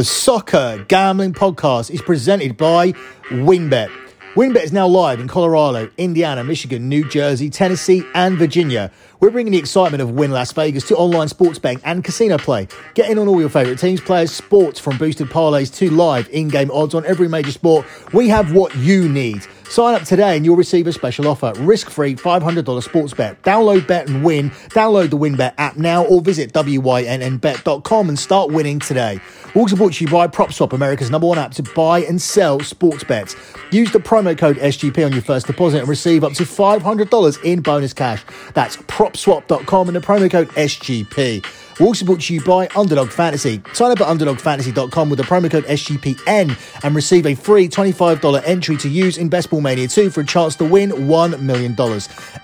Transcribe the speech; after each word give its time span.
The 0.00 0.04
Soccer 0.04 0.82
Gambling 0.88 1.34
Podcast 1.34 1.90
is 1.90 2.00
presented 2.00 2.56
by 2.56 2.92
WynnBET. 3.28 3.90
WynnBET 4.32 4.64
is 4.64 4.72
now 4.72 4.86
live 4.86 5.20
in 5.20 5.28
Colorado, 5.28 5.90
Indiana, 5.98 6.42
Michigan, 6.42 6.88
New 6.88 7.06
Jersey, 7.06 7.50
Tennessee, 7.50 8.02
and 8.14 8.38
Virginia. 8.38 8.90
We're 9.20 9.30
bringing 9.30 9.52
the 9.52 9.58
excitement 9.58 10.00
of 10.00 10.12
Wynn 10.12 10.30
Las 10.30 10.50
Vegas 10.52 10.84
to 10.88 10.96
online 10.96 11.28
sports 11.28 11.58
betting 11.58 11.82
and 11.84 12.02
casino 12.02 12.38
play. 12.38 12.68
Get 12.94 13.10
in 13.10 13.18
on 13.18 13.28
all 13.28 13.38
your 13.38 13.50
favorite 13.50 13.78
teams, 13.78 14.00
players, 14.00 14.32
sports, 14.32 14.80
from 14.80 14.96
boosted 14.96 15.28
parlays 15.28 15.74
to 15.76 15.90
live 15.90 16.26
in-game 16.30 16.70
odds 16.70 16.94
on 16.94 17.04
every 17.04 17.28
major 17.28 17.52
sport. 17.52 17.84
We 18.14 18.30
have 18.30 18.54
what 18.54 18.74
you 18.76 19.10
need. 19.10 19.46
Sign 19.68 19.94
up 19.94 20.02
today 20.02 20.36
and 20.36 20.44
you'll 20.44 20.56
receive 20.56 20.88
a 20.88 20.92
special 20.92 21.28
offer. 21.28 21.52
Risk-free 21.58 22.16
$500 22.16 22.82
sports 22.82 23.14
bet. 23.14 23.40
Download 23.42 23.86
Bet 23.86 24.08
and 24.08 24.24
win. 24.24 24.50
Download 24.70 25.08
the 25.10 25.16
WynnBET 25.16 25.54
app 25.58 25.76
now 25.76 26.04
or 26.06 26.20
visit 26.20 26.52
wynnbet.com 26.52 28.08
and 28.08 28.18
start 28.18 28.50
winning 28.50 28.80
today. 28.80 29.20
Also 29.54 29.76
brought 29.76 29.92
to 29.92 30.04
you 30.04 30.10
by 30.10 30.26
PropSwap, 30.26 30.72
America's 30.72 31.10
number 31.10 31.28
one 31.28 31.38
app 31.38 31.52
to 31.52 31.62
buy 31.62 32.00
and 32.00 32.20
sell 32.20 32.58
sports 32.58 33.04
bets. 33.04 33.36
Use 33.70 33.92
the 33.92 34.00
promo 34.00 34.36
code 34.36 34.56
SGP 34.56 35.06
on 35.06 35.12
your 35.12 35.22
first 35.22 35.46
deposit 35.46 35.78
and 35.78 35.88
receive 35.88 36.24
up 36.24 36.32
to 36.32 36.42
$500 36.42 37.44
in 37.44 37.60
bonus 37.60 37.92
cash. 37.92 38.24
That's 38.54 38.76
PropSwap.com 39.12 39.88
and 39.88 39.96
the 39.96 40.00
promo 40.00 40.30
code 40.30 40.48
SGP. 40.50 41.44
We're 41.78 41.86
also 41.86 42.04
brought 42.04 42.20
to 42.22 42.34
you 42.34 42.42
by 42.44 42.68
Underdog 42.76 43.10
Fantasy. 43.10 43.62
Sign 43.72 43.90
up 43.90 44.00
at 44.00 44.06
UnderdogFantasy.com 44.06 45.10
with 45.10 45.18
the 45.18 45.24
promo 45.24 45.50
code 45.50 45.64
SGPN 45.64 46.84
and 46.84 46.94
receive 46.94 47.26
a 47.26 47.34
free 47.34 47.68
$25 47.68 48.42
entry 48.44 48.76
to 48.76 48.88
use 48.88 49.18
in 49.18 49.28
Best 49.28 49.50
Ball 49.50 49.60
Mania 49.60 49.88
2 49.88 50.10
for 50.10 50.20
a 50.20 50.26
chance 50.26 50.56
to 50.56 50.64
win 50.64 50.90
$1 50.90 51.40
million. 51.40 51.76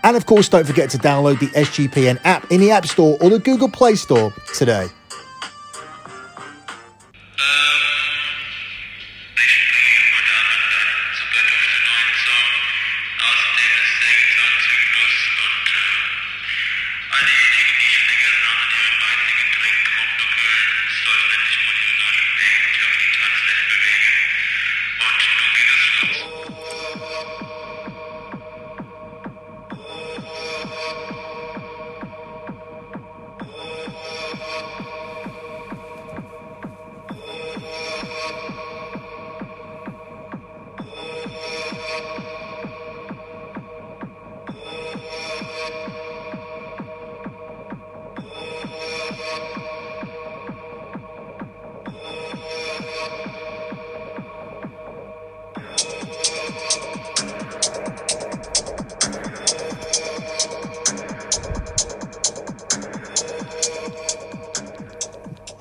And 0.03 0.17
of 0.17 0.27
course, 0.27 0.49
don't 0.49 0.67
forget 0.67 0.91
to 0.91 0.99
download 0.99 1.39
the 1.39 1.49
SGPN 1.49 2.21
app 2.25 2.51
in 2.51 2.61
the 2.61 2.71
App 2.71 2.87
Store 2.87 3.19
or 3.21 3.31
the 3.31 3.39
Google 3.39 3.69
Play 3.69 3.95
Store 3.95 4.33
today. 4.55 4.89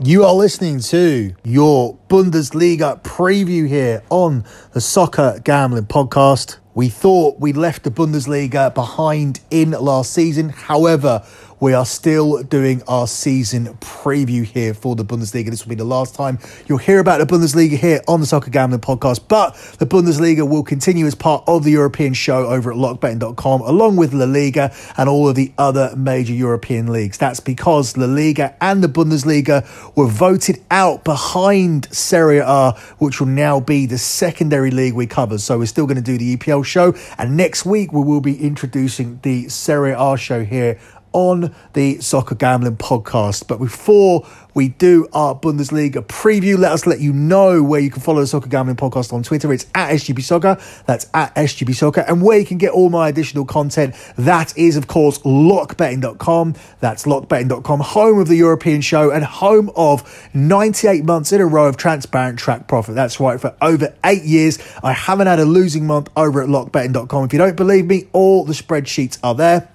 You 0.06 0.24
are 0.24 0.36
listening 0.36 0.82
to 0.82 1.34
your 1.44 1.98
Bundesliga 2.10 3.02
preview 3.02 3.68
here 3.68 4.04
on 4.12 4.46
the 4.74 4.80
Soccer 4.80 5.42
Gambling 5.44 5.88
Podcast. 5.88 6.58
We 6.76 6.90
thought 6.90 7.40
we 7.40 7.54
left 7.54 7.82
the 7.82 7.90
Bundesliga 7.90 8.72
behind 8.72 9.40
in 9.50 9.72
last 9.72 10.14
season. 10.14 10.50
However, 10.50 11.24
we 11.66 11.74
are 11.74 11.84
still 11.84 12.44
doing 12.44 12.84
our 12.88 13.08
season 13.08 13.66
preview 13.78 14.44
here 14.44 14.72
for 14.72 14.96
the 14.96 15.04
Bundesliga. 15.04 15.50
This 15.50 15.66
will 15.66 15.72
be 15.72 15.76
the 15.76 15.84
last 15.84 16.14
time 16.14 16.38
you'll 16.68 16.78
hear 16.78 17.00
about 17.00 17.18
the 17.18 17.26
Bundesliga 17.26 17.76
here 17.76 18.02
on 18.08 18.20
the 18.20 18.28
Soccer 18.28 18.52
Gambling 18.52 18.82
Podcast. 18.82 19.28
But 19.28 19.56
the 19.80 19.88
Bundesliga 19.88 20.48
will 20.48 20.62
continue 20.62 21.08
as 21.08 21.16
part 21.16 21.44
of 21.48 21.64
the 21.64 21.72
European 21.72 22.14
show 22.14 22.46
over 22.46 22.72
at 22.72 22.78
lockbetting.com, 22.78 23.62
along 23.62 23.96
with 23.96 24.14
La 24.14 24.26
Liga 24.26 24.72
and 24.96 25.10
all 25.10 25.28
of 25.28 25.34
the 25.34 25.52
other 25.58 25.92
major 25.96 26.34
European 26.34 26.86
leagues. 26.86 27.18
That's 27.18 27.40
because 27.40 27.98
La 27.98 28.06
Liga 28.06 28.56
and 28.62 28.84
the 28.84 28.88
Bundesliga 28.88 29.66
were 29.96 30.06
voted 30.06 30.64
out 30.70 31.04
behind 31.04 31.92
Serie 31.92 32.44
A, 32.46 32.74
which 33.00 33.20
will 33.20 33.26
now 33.26 33.60
be 33.60 33.88
the 33.88 33.98
secondary 33.98 34.70
league 34.70 34.94
we 34.94 35.08
cover. 35.08 35.40
So 35.40 35.58
we're 35.58 35.66
still 35.66 35.88
going 35.88 35.96
to 35.96 36.04
do 36.04 36.20
the 36.20 36.38
EPL 36.38 36.64
show. 36.64 36.94
And 37.18 37.36
next 37.36 37.66
week, 37.66 37.92
we 37.92 38.04
will 38.04 38.22
be 38.22 38.40
introducing 38.40 39.20
the 39.24 39.50
Serie 39.50 39.96
A 39.98 40.16
show 40.16 40.44
here 40.44 40.80
on 41.16 41.56
the 41.72 41.98
Soccer 42.02 42.36
Gambling 42.36 42.76
Podcast. 42.76 43.48
But 43.48 43.60
before 43.60 44.28
we 44.54 44.68
do 44.68 45.08
our 45.14 45.34
Bundesliga 45.34 46.06
preview, 46.06 46.58
let 46.58 46.74
us 46.74 46.86
let 46.86 47.00
you 47.00 47.14
know 47.14 47.64
where 47.64 47.80
you 47.80 47.90
can 47.90 48.02
follow 48.02 48.20
the 48.20 48.28
Soccer 48.28 48.50
Gambling 48.50 48.76
Podcast 48.76 49.14
on 49.14 49.24
Twitter. 49.24 49.52
It's 49.54 49.66
at 49.74 49.92
SGB 49.92 50.22
Soccer. 50.22 50.58
That's 50.86 51.10
at 51.14 51.34
SGB 51.36 51.74
Soccer. 51.74 52.02
And 52.02 52.22
where 52.22 52.38
you 52.38 52.46
can 52.46 52.58
get 52.58 52.72
all 52.72 52.90
my 52.90 53.08
additional 53.08 53.46
content, 53.46 53.96
that 54.18 54.58
is, 54.58 54.76
of 54.76 54.88
course, 54.88 55.20
lockbetting.com. 55.20 56.56
That's 56.82 57.06
lockbetting.com, 57.06 57.80
home 57.80 58.20
of 58.20 58.28
the 58.28 58.36
European 58.36 58.82
show 58.82 59.10
and 59.10 59.24
home 59.24 59.72
of 59.78 60.30
98 60.34 61.06
months 61.06 61.32
in 61.32 61.40
a 61.40 61.46
row 61.46 61.68
of 61.68 61.78
transparent 61.78 62.40
track 62.40 62.68
profit. 62.68 62.96
That's 62.96 63.22
right, 63.22 63.40
for 63.40 63.56
over 63.62 63.96
eight 64.04 64.24
years, 64.24 64.60
I 64.84 64.92
haven't 64.92 65.28
had 65.28 65.40
a 65.40 65.46
losing 65.46 65.88
month 65.88 66.10
over 66.18 66.42
at 66.42 66.50
lockbetting.com. 66.50 67.24
If 67.24 67.32
you 67.32 67.40
don't 67.40 67.56
believe 67.56 67.86
me, 67.86 68.10
all 68.12 68.44
the 68.44 68.54
spreadsheets 68.54 69.18
are 69.24 69.34
there. 69.34 69.70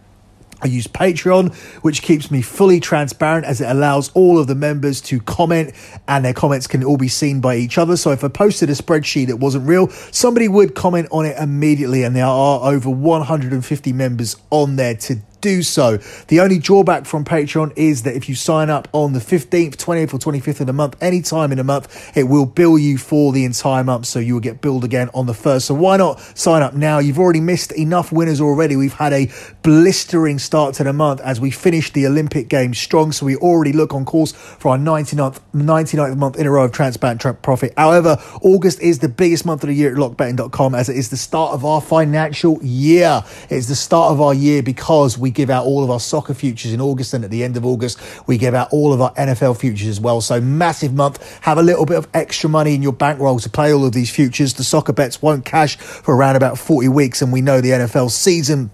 I 0.62 0.66
use 0.66 0.87
Patreon, 0.87 1.54
which 1.82 2.03
keeps 2.03 2.31
me 2.31 2.43
fully 2.43 2.81
transparent 2.81 3.47
as 3.47 3.60
it 3.60 3.69
allows 3.69 4.10
all 4.10 4.38
of 4.38 4.47
the 4.47 4.54
members 4.54 5.00
to 5.03 5.21
comment 5.21 5.72
and 6.06 6.25
their 6.25 6.34
comments 6.34 6.66
can 6.66 6.84
all 6.84 6.97
be 6.97 7.09
seen 7.09 7.41
by 7.41 7.56
each 7.56 7.78
other. 7.78 7.97
So 7.97 8.10
if 8.10 8.22
I 8.25 8.28
posted 8.28 8.71
a 8.71 8.75
spreadsheet 8.75 9.28
that 9.28 9.37
wasn't 9.37 9.66
real, 9.66 9.88
somebody 9.88 10.48
would 10.48 10.75
comment 10.75 11.09
on 11.10 11.26
it 11.26 11.37
immediately. 11.38 12.03
And 12.03 12.15
there 12.15 12.26
are 12.26 12.71
over 12.72 12.91
150 12.91 13.93
members 13.93 14.37
on 14.50 14.76
there 14.76 14.94
today 14.94 15.22
do 15.41 15.62
so. 15.62 15.99
The 16.28 16.41
only 16.41 16.59
drawback 16.59 17.06
from 17.06 17.25
Patreon 17.25 17.73
is 17.77 18.03
that 18.03 18.15
if 18.15 18.28
you 18.28 18.34
sign 18.34 18.71
up 18.71 18.89
on 18.93 19.12
the 19.12 19.21
15th, 19.21 19.77
20th, 19.77 20.15
or 20.15 20.19
25th 20.19 20.61
of 20.61 20.67
the 20.67 20.73
month, 20.73 20.97
any 21.01 21.23
time 21.23 21.53
in 21.53 21.59
a 21.59 21.65
month, 21.65 22.17
it 22.17 22.25
will 22.25 22.47
bill 22.47 22.78
you 22.78 22.99
for 22.99 23.33
the 23.33 23.45
entire 23.45 23.84
month. 23.84 24.06
So 24.06 24.19
you 24.19 24.34
will 24.34 24.41
get 24.41 24.61
billed 24.61 24.84
again 24.84 25.11
on 25.15 25.27
the 25.27 25.34
first. 25.34 25.67
So 25.67 25.75
why 25.75 25.97
not 25.97 26.21
sign 26.37 26.62
up 26.62 26.75
now? 26.75 26.99
You've 26.99 27.19
already 27.19 27.41
missed 27.41 27.73
enough 27.73 28.12
winners 28.12 28.41
already. 28.41 28.77
We've 28.77 28.93
had 28.93 29.12
a 29.12 29.31
blistering 29.62 30.39
start 30.39 30.75
to 30.77 30.84
the 30.84 30.93
month 30.93 31.21
as 31.21 31.41
we 31.41 31.51
finished 31.51 31.95
the 31.95 32.07
Olympic 32.07 32.49
Games 32.49 32.78
strong. 32.78 33.12
So 33.12 33.27
we 33.27 33.37
already 33.37 33.72
look 33.72 33.95
on 33.95 34.05
course 34.05 34.33
for 34.33 34.71
our 34.72 34.78
99th, 34.78 35.41
99th 35.55 36.17
month 36.17 36.37
in 36.39 36.47
a 36.47 36.51
row 36.51 36.65
of 36.65 36.72
transparent 36.72 37.21
tra- 37.21 37.34
profit. 37.34 37.72
However, 37.77 38.19
August 38.43 38.81
is 38.81 38.99
the 38.99 39.09
biggest 39.09 39.45
month 39.45 39.62
of 39.62 39.69
the 39.69 39.75
year 39.75 39.91
at 39.91 39.97
lockbetting.com 39.97 40.75
as 40.75 40.89
it 40.89 40.97
is 40.97 41.11
the 41.11 41.17
start 41.17 41.53
of 41.53 41.65
our 41.65 41.81
financial 41.81 42.62
year. 42.62 43.25
It's 43.49 43.67
the 43.69 43.75
start 43.75 44.12
of 44.12 44.21
our 44.21 44.34
year 44.34 44.62
because 44.62 45.19
we 45.19 45.29
give 45.30 45.50
out 45.50 45.66
all 45.66 45.84
of 45.84 45.91
our 45.91 46.00
soccer 46.00 46.34
futures 46.34 46.72
in 46.72 46.80
August 46.80 47.14
and 47.14 47.24
at 47.24 47.30
the 47.30 47.44
end 47.44 47.56
of 47.56 47.64
August 47.64 48.00
we 48.26 48.38
give 48.38 48.54
out 48.54 48.68
all 48.72 48.92
of 48.92 49.00
our 49.00 49.12
NFL 49.14 49.58
futures 49.58 49.88
as 49.88 50.00
well. 50.00 50.20
So 50.20 50.41
massive 50.41 50.94
month. 50.94 51.41
Have 51.42 51.58
a 51.58 51.62
little 51.62 51.86
bit 51.86 51.96
of 51.96 52.08
extra 52.14 52.50
money 52.50 52.74
in 52.74 52.82
your 52.82 52.92
bankroll 52.92 53.38
to 53.38 53.50
play 53.50 53.72
all 53.72 53.84
of 53.84 53.92
these 53.92 54.10
futures. 54.10 54.54
The 54.54 54.64
soccer 54.64 54.92
bets 54.92 55.22
won't 55.22 55.44
cash 55.44 55.76
for 55.76 56.16
around 56.16 56.36
about 56.36 56.58
40 56.58 56.88
weeks 56.88 57.22
and 57.22 57.32
we 57.32 57.41
know 57.41 57.60
the 57.60 57.70
NFL 57.70 58.10
season 58.10 58.70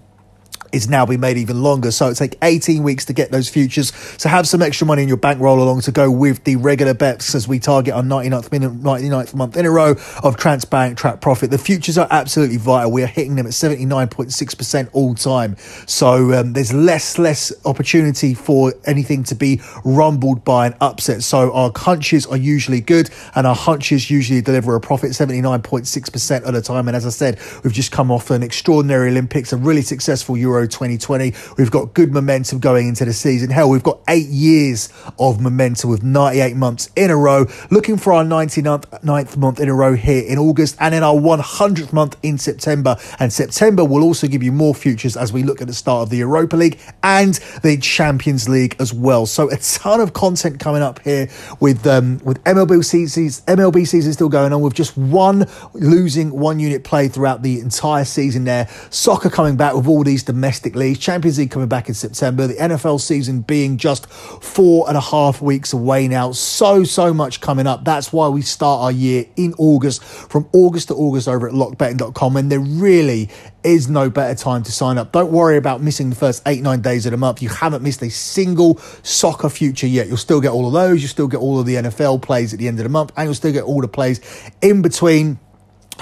is 0.77 0.87
now 0.87 1.05
been 1.05 1.19
made 1.19 1.37
even 1.37 1.61
longer. 1.61 1.91
So 1.91 2.07
it 2.07 2.15
take 2.15 2.37
18 2.41 2.83
weeks 2.83 3.05
to 3.05 3.13
get 3.13 3.31
those 3.31 3.49
futures. 3.49 3.93
So 4.17 4.29
have 4.29 4.47
some 4.47 4.61
extra 4.61 4.87
money 4.87 5.01
in 5.01 5.07
your 5.07 5.17
bankroll 5.17 5.61
along 5.61 5.81
to 5.81 5.91
go 5.91 6.09
with 6.09 6.43
the 6.45 6.55
regular 6.55 6.93
bets 6.93 7.35
as 7.35 7.47
we 7.47 7.59
target 7.59 7.93
our 7.93 8.03
99th, 8.03 8.51
minute, 8.51 8.73
99th 8.81 9.33
month 9.33 9.57
in 9.57 9.65
a 9.65 9.71
row 9.71 9.95
of 10.23 10.37
transparent 10.37 10.97
track 10.97 11.19
profit. 11.19 11.51
The 11.51 11.57
futures 11.57 11.97
are 11.97 12.07
absolutely 12.11 12.57
vital. 12.57 12.91
We 12.91 13.03
are 13.03 13.07
hitting 13.07 13.35
them 13.35 13.47
at 13.47 13.53
79.6% 13.53 14.89
all 14.93 15.15
time. 15.15 15.57
So 15.87 16.33
um, 16.33 16.53
there's 16.53 16.73
less, 16.73 17.17
less 17.17 17.51
opportunity 17.65 18.33
for 18.33 18.73
anything 18.85 19.23
to 19.25 19.35
be 19.35 19.61
rumbled 19.83 20.45
by 20.45 20.67
an 20.67 20.75
upset. 20.79 21.23
So 21.23 21.51
our 21.53 21.71
hunches 21.75 22.25
are 22.27 22.37
usually 22.37 22.81
good 22.81 23.09
and 23.35 23.47
our 23.47 23.55
hunches 23.55 24.09
usually 24.11 24.41
deliver 24.41 24.75
a 24.75 24.81
profit 24.81 25.11
79.6% 25.11 26.47
at 26.47 26.55
a 26.55 26.61
time. 26.61 26.87
And 26.87 26.95
as 26.95 27.05
I 27.05 27.09
said, 27.09 27.39
we've 27.63 27.73
just 27.73 27.91
come 27.91 28.11
off 28.11 28.29
an 28.29 28.43
extraordinary 28.43 29.09
Olympics, 29.09 29.51
a 29.51 29.57
really 29.57 29.81
successful 29.81 30.37
Euro 30.37 30.66
2020. 30.67 31.33
We've 31.57 31.71
got 31.71 31.93
good 31.93 32.13
momentum 32.13 32.59
going 32.59 32.87
into 32.87 33.05
the 33.05 33.13
season. 33.13 33.49
Hell, 33.49 33.69
we've 33.69 33.83
got 33.83 33.99
eight 34.07 34.27
years 34.27 34.89
of 35.19 35.41
momentum 35.41 35.89
with 35.89 36.03
98 36.03 36.55
months 36.55 36.89
in 36.95 37.09
a 37.09 37.17
row. 37.17 37.45
Looking 37.71 37.97
for 37.97 38.13
our 38.13 38.23
99th 38.23 39.37
month 39.37 39.59
in 39.59 39.69
a 39.69 39.73
row 39.73 39.95
here 39.95 40.23
in 40.27 40.37
August 40.37 40.77
and 40.79 40.93
in 40.93 41.03
our 41.03 41.15
100th 41.15 41.93
month 41.93 42.17
in 42.23 42.37
September. 42.37 42.97
And 43.19 43.31
September 43.31 43.83
will 43.85 44.03
also 44.03 44.27
give 44.27 44.43
you 44.43 44.51
more 44.51 44.75
futures 44.75 45.15
as 45.15 45.31
we 45.31 45.43
look 45.43 45.61
at 45.61 45.67
the 45.67 45.73
start 45.73 46.03
of 46.03 46.09
the 46.09 46.17
Europa 46.17 46.55
League 46.55 46.79
and 47.03 47.35
the 47.63 47.77
Champions 47.77 48.49
League 48.49 48.75
as 48.79 48.93
well. 48.93 49.25
So 49.25 49.49
a 49.49 49.57
ton 49.57 50.01
of 50.01 50.13
content 50.13 50.59
coming 50.59 50.81
up 50.81 50.99
here 50.99 51.29
with 51.59 51.85
um, 51.87 52.19
with 52.23 52.43
MLB 52.43 52.83
seasons, 52.83 53.41
MLB 53.41 53.87
season 53.87 54.13
still 54.13 54.29
going 54.29 54.53
on 54.53 54.61
with 54.61 54.73
just 54.73 54.97
one 54.97 55.45
losing 55.73 56.31
one 56.31 56.59
unit 56.59 56.83
play 56.83 57.07
throughout 57.07 57.41
the 57.41 57.59
entire 57.59 58.05
season 58.05 58.43
there. 58.43 58.67
Soccer 58.89 59.29
coming 59.29 59.55
back 59.55 59.73
with 59.73 59.87
all 59.87 60.03
these 60.03 60.23
domestic 60.23 60.46
leagues, 60.75 60.99
Champions 60.99 61.37
League 61.37 61.51
coming 61.51 61.67
back 61.67 61.87
in 61.87 61.93
September, 61.93 62.47
the 62.47 62.55
NFL 62.55 62.99
season 63.01 63.41
being 63.41 63.77
just 63.77 64.07
four 64.07 64.87
and 64.87 64.97
a 64.97 65.01
half 65.01 65.41
weeks 65.41 65.73
away 65.73 66.07
now. 66.07 66.31
So, 66.31 66.83
so 66.83 67.13
much 67.13 67.41
coming 67.41 67.67
up. 67.67 67.83
That's 67.83 68.13
why 68.13 68.27
we 68.29 68.41
start 68.41 68.81
our 68.81 68.91
year 68.91 69.25
in 69.35 69.53
August, 69.57 70.03
from 70.03 70.47
August 70.53 70.87
to 70.89 70.95
August 70.95 71.27
over 71.27 71.47
at 71.47 71.53
lockbetting.com. 71.53 72.37
And 72.37 72.51
there 72.51 72.59
really 72.59 73.29
is 73.63 73.89
no 73.89 74.09
better 74.09 74.33
time 74.33 74.63
to 74.63 74.71
sign 74.71 74.97
up. 74.97 75.11
Don't 75.11 75.31
worry 75.31 75.57
about 75.57 75.81
missing 75.81 76.09
the 76.09 76.15
first 76.15 76.41
eight, 76.45 76.61
nine 76.61 76.81
days 76.81 77.05
of 77.05 77.11
the 77.11 77.17
month. 77.17 77.41
You 77.41 77.49
haven't 77.49 77.83
missed 77.83 78.01
a 78.01 78.09
single 78.09 78.77
soccer 79.03 79.49
future 79.49 79.87
yet. 79.87 80.07
You'll 80.07 80.17
still 80.17 80.41
get 80.41 80.51
all 80.51 80.67
of 80.67 80.73
those. 80.73 81.01
You'll 81.01 81.09
still 81.09 81.27
get 81.27 81.39
all 81.39 81.59
of 81.59 81.65
the 81.65 81.75
NFL 81.75 82.21
plays 82.21 82.53
at 82.53 82.59
the 82.59 82.67
end 82.67 82.79
of 82.79 82.83
the 82.83 82.89
month, 82.89 83.11
and 83.17 83.27
you'll 83.27 83.35
still 83.35 83.51
get 83.51 83.63
all 83.63 83.81
the 83.81 83.87
plays 83.87 84.21
in 84.61 84.81
between 84.81 85.39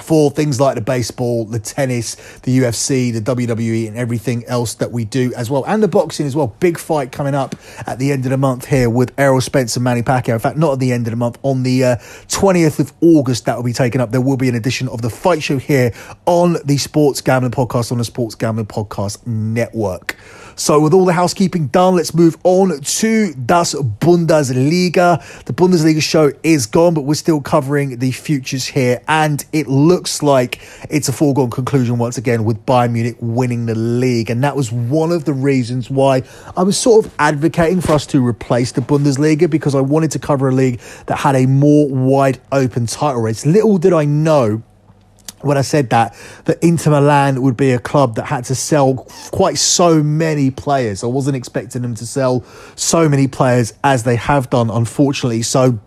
for 0.00 0.30
things 0.30 0.60
like 0.60 0.74
the 0.74 0.80
baseball, 0.80 1.44
the 1.44 1.58
tennis, 1.58 2.14
the 2.40 2.58
UFC, 2.58 3.12
the 3.12 3.20
WWE, 3.20 3.88
and 3.88 3.96
everything 3.96 4.44
else 4.46 4.74
that 4.74 4.92
we 4.92 5.04
do 5.04 5.32
as 5.34 5.50
well, 5.50 5.64
and 5.66 5.82
the 5.82 5.88
boxing 5.88 6.26
as 6.26 6.36
well. 6.36 6.54
Big 6.60 6.78
fight 6.78 7.12
coming 7.12 7.34
up 7.34 7.54
at 7.86 7.98
the 7.98 8.12
end 8.12 8.24
of 8.24 8.30
the 8.30 8.36
month 8.36 8.66
here 8.66 8.88
with 8.88 9.12
Errol 9.18 9.40
Spence 9.40 9.76
and 9.76 9.84
Manny 9.84 10.02
Pacquiao. 10.02 10.34
In 10.34 10.38
fact, 10.38 10.56
not 10.56 10.74
at 10.74 10.78
the 10.80 10.92
end 10.92 11.06
of 11.06 11.10
the 11.10 11.16
month, 11.16 11.38
on 11.42 11.62
the 11.62 11.84
uh, 11.84 11.96
20th 12.28 12.78
of 12.78 12.92
August, 13.00 13.46
that 13.46 13.56
will 13.56 13.64
be 13.64 13.72
taken 13.72 14.00
up. 14.00 14.10
There 14.10 14.20
will 14.20 14.36
be 14.36 14.48
an 14.48 14.54
edition 14.54 14.88
of 14.88 15.02
the 15.02 15.10
fight 15.10 15.42
show 15.42 15.58
here 15.58 15.92
on 16.26 16.56
the 16.64 16.76
Sports 16.76 17.20
Gambling 17.20 17.52
Podcast 17.52 17.92
on 17.92 17.98
the 17.98 18.04
Sports 18.04 18.34
Gambling 18.34 18.66
Podcast 18.66 19.26
Network. 19.26 20.16
So, 20.58 20.80
with 20.80 20.94
all 20.94 21.04
the 21.04 21.12
housekeeping 21.12 21.66
done, 21.66 21.96
let's 21.96 22.14
move 22.14 22.38
on 22.42 22.80
to 22.80 23.34
Das 23.34 23.74
Bundesliga. 23.74 25.44
The 25.44 25.52
Bundesliga 25.52 26.00
show 26.00 26.32
is 26.42 26.64
gone, 26.64 26.94
but 26.94 27.02
we're 27.02 27.12
still 27.12 27.42
covering 27.42 27.98
the 27.98 28.10
futures 28.10 28.66
here, 28.66 29.02
and 29.06 29.44
it 29.52 29.66
looks 29.86 30.22
like 30.22 30.60
it's 30.90 31.08
a 31.08 31.12
foregone 31.12 31.50
conclusion 31.50 31.98
once 31.98 32.18
again 32.18 32.44
with 32.44 32.64
Bayern 32.66 32.92
Munich 32.92 33.16
winning 33.20 33.66
the 33.66 33.74
league. 33.74 34.30
And 34.30 34.42
that 34.44 34.56
was 34.56 34.72
one 34.72 35.12
of 35.12 35.24
the 35.24 35.32
reasons 35.32 35.90
why 35.90 36.22
I 36.56 36.62
was 36.62 36.76
sort 36.76 37.06
of 37.06 37.14
advocating 37.18 37.80
for 37.80 37.92
us 37.92 38.06
to 38.08 38.24
replace 38.24 38.72
the 38.72 38.80
Bundesliga 38.80 39.48
because 39.48 39.74
I 39.74 39.80
wanted 39.80 40.10
to 40.12 40.18
cover 40.18 40.48
a 40.48 40.52
league 40.52 40.80
that 41.06 41.16
had 41.16 41.36
a 41.36 41.46
more 41.46 41.88
wide 41.88 42.38
open 42.52 42.86
title 42.86 43.22
race. 43.22 43.46
Little 43.46 43.78
did 43.78 43.92
I 43.92 44.04
know 44.04 44.62
when 45.42 45.58
I 45.58 45.62
said 45.62 45.90
that, 45.90 46.16
that 46.44 46.62
Inter 46.62 46.90
Milan 46.90 47.42
would 47.42 47.56
be 47.56 47.72
a 47.72 47.78
club 47.78 48.16
that 48.16 48.24
had 48.24 48.44
to 48.46 48.54
sell 48.54 49.06
quite 49.30 49.58
so 49.58 50.02
many 50.02 50.50
players. 50.50 51.04
I 51.04 51.08
wasn't 51.08 51.36
expecting 51.36 51.82
them 51.82 51.94
to 51.96 52.06
sell 52.06 52.42
so 52.74 53.08
many 53.08 53.28
players 53.28 53.72
as 53.84 54.04
they 54.04 54.16
have 54.16 54.50
done, 54.50 54.70
unfortunately. 54.70 55.42
So 55.42 55.78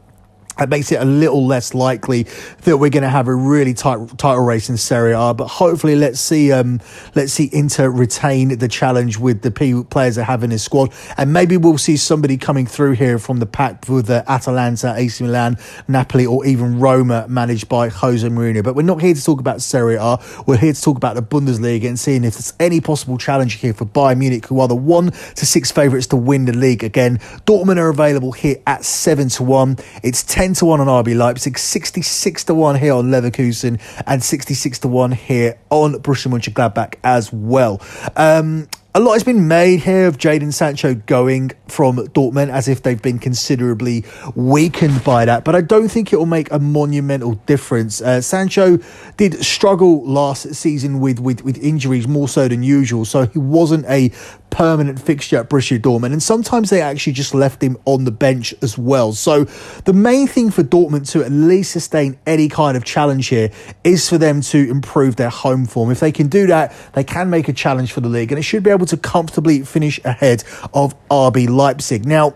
that 0.59 0.69
makes 0.69 0.91
it 0.91 1.01
a 1.01 1.05
little 1.05 1.45
less 1.45 1.73
likely 1.73 2.23
that 2.63 2.77
we're 2.77 2.89
going 2.89 3.03
to 3.03 3.09
have 3.09 3.27
a 3.27 3.35
really 3.35 3.73
tight 3.73 4.17
title 4.17 4.43
race 4.43 4.69
in 4.69 4.77
Serie 4.77 5.13
A. 5.13 5.33
But 5.33 5.47
hopefully, 5.47 5.95
let's 5.95 6.19
see 6.19 6.51
um, 6.51 6.79
let's 7.15 7.33
see 7.33 7.49
Inter 7.51 7.89
retain 7.89 8.57
the 8.57 8.67
challenge 8.67 9.17
with 9.17 9.41
the 9.41 9.51
players 9.89 10.15
they 10.15 10.23
have 10.23 10.43
in 10.43 10.51
his 10.51 10.63
squad, 10.63 10.93
and 11.17 11.33
maybe 11.33 11.57
we'll 11.57 11.77
see 11.77 11.97
somebody 11.97 12.37
coming 12.37 12.65
through 12.65 12.93
here 12.93 13.17
from 13.17 13.39
the 13.39 13.45
pack 13.45 13.87
with 13.87 14.09
Atalanta, 14.09 14.93
AC 14.95 15.23
Milan, 15.23 15.57
Napoli, 15.87 16.25
or 16.25 16.45
even 16.45 16.79
Roma, 16.79 17.25
managed 17.27 17.69
by 17.69 17.89
Jose 17.89 18.27
Mourinho. 18.27 18.63
But 18.63 18.75
we're 18.75 18.83
not 18.83 19.01
here 19.01 19.13
to 19.13 19.23
talk 19.23 19.39
about 19.39 19.61
Serie 19.61 19.95
A. 19.95 20.17
We're 20.45 20.57
here 20.57 20.73
to 20.73 20.81
talk 20.81 20.97
about 20.97 21.15
the 21.15 21.21
Bundesliga 21.21 21.87
and 21.87 21.99
seeing 21.99 22.23
if 22.23 22.33
there's 22.33 22.53
any 22.59 22.81
possible 22.81 23.17
challenge 23.17 23.53
here 23.53 23.73
for 23.73 23.85
Bayern 23.85 24.17
Munich, 24.17 24.45
who 24.47 24.59
are 24.59 24.67
the 24.67 24.75
one 24.75 25.11
to 25.11 25.45
six 25.45 25.71
favourites 25.71 26.07
to 26.07 26.17
win 26.17 26.45
the 26.45 26.53
league 26.53 26.83
again. 26.83 27.17
Dortmund 27.45 27.77
are 27.77 27.89
available 27.89 28.31
here 28.31 28.57
at 28.67 28.83
seven 28.83 29.29
to 29.29 29.43
one. 29.43 29.77
It's 30.03 30.23
ten 30.23 30.48
to 30.55 30.65
1 30.65 30.81
on 30.81 30.87
RB 30.87 31.15
Leipzig, 31.15 31.57
66 31.57 32.43
to 32.45 32.53
1 32.53 32.75
here 32.75 32.93
on 32.93 33.05
Leverkusen, 33.11 33.79
and 34.05 34.23
66 34.23 34.79
to 34.79 34.87
1 34.87 35.11
here 35.11 35.57
on 35.69 35.93
Borussia 35.95 36.31
Mönchengladbach 36.31 36.95
as 37.03 37.31
well. 37.31 37.81
Um, 38.15 38.67
a 38.95 38.99
lot 38.99 39.13
has 39.13 39.23
been 39.23 39.47
made 39.47 39.81
here 39.81 40.07
of 40.07 40.17
Jadon 40.17 40.51
Sancho 40.51 40.95
going 40.95 41.51
from 41.67 41.97
Dortmund 41.97 42.49
as 42.49 42.67
if 42.67 42.81
they've 42.81 42.99
been 42.99 43.19
considerably 43.19 44.03
weakened 44.33 45.03
by 45.03 45.25
that, 45.25 45.45
but 45.45 45.55
I 45.55 45.61
don't 45.61 45.89
think 45.89 46.11
it 46.11 46.15
will 46.15 46.25
make 46.25 46.51
a 46.51 46.57
monumental 46.57 47.35
difference. 47.45 48.01
Uh, 48.01 48.19
Sancho 48.19 48.79
did 49.15 49.45
struggle 49.45 50.03
last 50.03 50.55
season 50.55 50.99
with, 50.99 51.19
with, 51.19 51.43
with 51.43 51.59
injuries 51.59 52.07
more 52.07 52.27
so 52.27 52.47
than 52.47 52.63
usual, 52.63 53.05
so 53.05 53.27
he 53.27 53.37
wasn't 53.37 53.85
a 53.85 54.11
permanent 54.49 54.99
fixture 54.99 55.37
at 55.37 55.49
Borussia 55.49 55.79
Dortmund, 55.79 56.11
and 56.11 56.23
sometimes 56.23 56.71
they 56.71 56.81
actually 56.81 57.13
just 57.13 57.35
left 57.35 57.61
him 57.61 57.77
on 57.85 58.05
the 58.05 58.11
bench 58.11 58.55
as 58.63 58.75
well. 58.75 59.13
So 59.13 59.43
the 59.85 59.93
main 59.93 60.25
thing 60.25 60.49
for 60.49 60.63
Dortmund 60.63 61.11
to 61.11 61.23
at 61.23 61.31
least 61.31 61.71
sustain 61.71 62.17
any 62.25 62.49
kind 62.49 62.75
of 62.75 62.83
challenge 62.83 63.27
here 63.27 63.51
is 63.83 64.09
for 64.09 64.17
them 64.17 64.41
to 64.41 64.69
improve 64.69 65.17
their 65.17 65.29
home 65.29 65.67
form. 65.67 65.91
If 65.91 65.99
they 65.99 66.11
can 66.11 66.27
do 66.27 66.47
that, 66.47 66.73
they 66.93 67.03
can 67.03 67.29
make 67.29 67.47
a 67.47 67.53
challenge 67.53 67.93
for 67.93 68.01
the 68.01 68.09
league, 68.09 68.31
and 68.31 68.39
it 68.39 68.43
should 68.43 68.63
be 68.63 68.71
able 68.71 68.87
to 68.89 68.97
comfortably 68.97 69.63
finish 69.63 69.99
ahead 70.03 70.43
of 70.73 70.95
RB 71.09 71.49
Leipzig. 71.49 72.05
Now, 72.05 72.35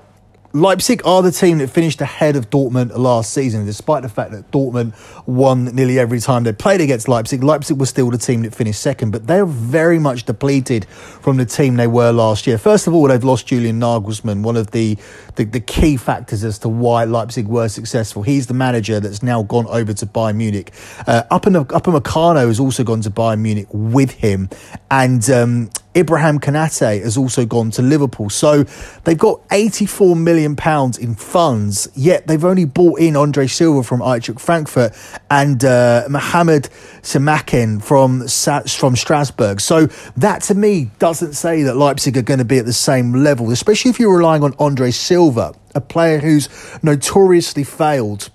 Leipzig 0.55 1.01
are 1.03 1.23
the 1.23 1.31
team 1.31 1.57
that 1.57 1.69
finished 1.69 1.99
ahead 1.99 2.35
of 2.35 2.51
Dortmund 2.51 2.95
last 2.95 3.33
season, 3.33 3.65
despite 3.65 4.03
the 4.03 4.09
fact 4.09 4.29
that 4.33 4.51
Dortmund 4.51 4.93
won 5.25 5.65
nearly 5.65 5.97
every 5.97 6.19
time 6.19 6.43
they 6.43 6.53
played 6.53 6.79
against 6.79 7.07
Leipzig. 7.07 7.43
Leipzig 7.43 7.79
was 7.79 7.89
still 7.89 8.11
the 8.11 8.19
team 8.19 8.43
that 8.43 8.53
finished 8.53 8.79
second, 8.79 9.09
but 9.09 9.25
they're 9.25 9.47
very 9.47 9.97
much 9.97 10.25
depleted 10.25 10.85
from 10.85 11.37
the 11.37 11.45
team 11.45 11.77
they 11.77 11.87
were 11.87 12.11
last 12.11 12.45
year. 12.45 12.59
First 12.59 12.85
of 12.85 12.93
all, 12.93 13.07
they've 13.07 13.23
lost 13.23 13.47
Julian 13.47 13.79
Nagelsmann, 13.79 14.43
one 14.43 14.55
of 14.55 14.69
the, 14.69 14.95
the, 15.37 15.45
the 15.45 15.59
key 15.59 15.97
factors 15.97 16.43
as 16.43 16.59
to 16.59 16.69
why 16.69 17.05
Leipzig 17.05 17.47
were 17.47 17.67
successful. 17.67 18.21
He's 18.21 18.45
the 18.45 18.53
manager 18.53 18.99
that's 18.99 19.23
now 19.23 19.41
gone 19.41 19.65
over 19.65 19.91
to 19.91 20.05
Bayern 20.05 20.35
Munich. 20.35 20.71
Uh, 21.07 21.23
Upper, 21.31 21.49
Upamecano 21.49 22.45
has 22.45 22.59
also 22.59 22.83
gone 22.83 23.01
to 23.01 23.09
Bayern 23.09 23.39
Munich 23.39 23.69
with 23.71 24.11
him, 24.11 24.49
and 24.91 25.27
um, 25.31 25.71
Ibrahim 25.95 26.39
Konate 26.39 27.03
has 27.03 27.17
also 27.17 27.45
gone 27.45 27.71
to 27.71 27.81
Liverpool. 27.81 28.29
So 28.29 28.63
they've 29.03 29.17
got 29.17 29.41
84 29.51 30.15
million 30.15 30.55
pounds 30.55 30.97
in 30.97 31.15
funds, 31.15 31.87
yet 31.95 32.27
they've 32.27 32.43
only 32.43 32.65
bought 32.65 32.99
in 32.99 33.15
Andre 33.15 33.47
Silva 33.47 33.83
from 33.83 34.01
Eintracht 34.01 34.39
Frankfurt 34.39 34.93
and 35.29 35.63
uh, 35.63 36.05
Mohamed 36.09 36.69
Simakan 37.01 37.83
from 37.83 38.27
from 38.67 38.95
Strasbourg. 38.95 39.61
So 39.61 39.87
that 40.17 40.41
to 40.43 40.55
me 40.55 40.89
doesn't 40.99 41.33
say 41.33 41.63
that 41.63 41.75
Leipzig 41.75 42.17
are 42.17 42.21
going 42.21 42.39
to 42.39 42.45
be 42.45 42.57
at 42.57 42.65
the 42.65 42.73
same 42.73 43.13
level, 43.13 43.51
especially 43.51 43.91
if 43.91 43.99
you're 43.99 44.15
relying 44.15 44.43
on 44.43 44.53
Andre 44.59 44.91
Silva, 44.91 45.53
a 45.75 45.81
player 45.81 46.19
who's 46.19 46.49
notoriously 46.83 47.63
failed 47.63 48.29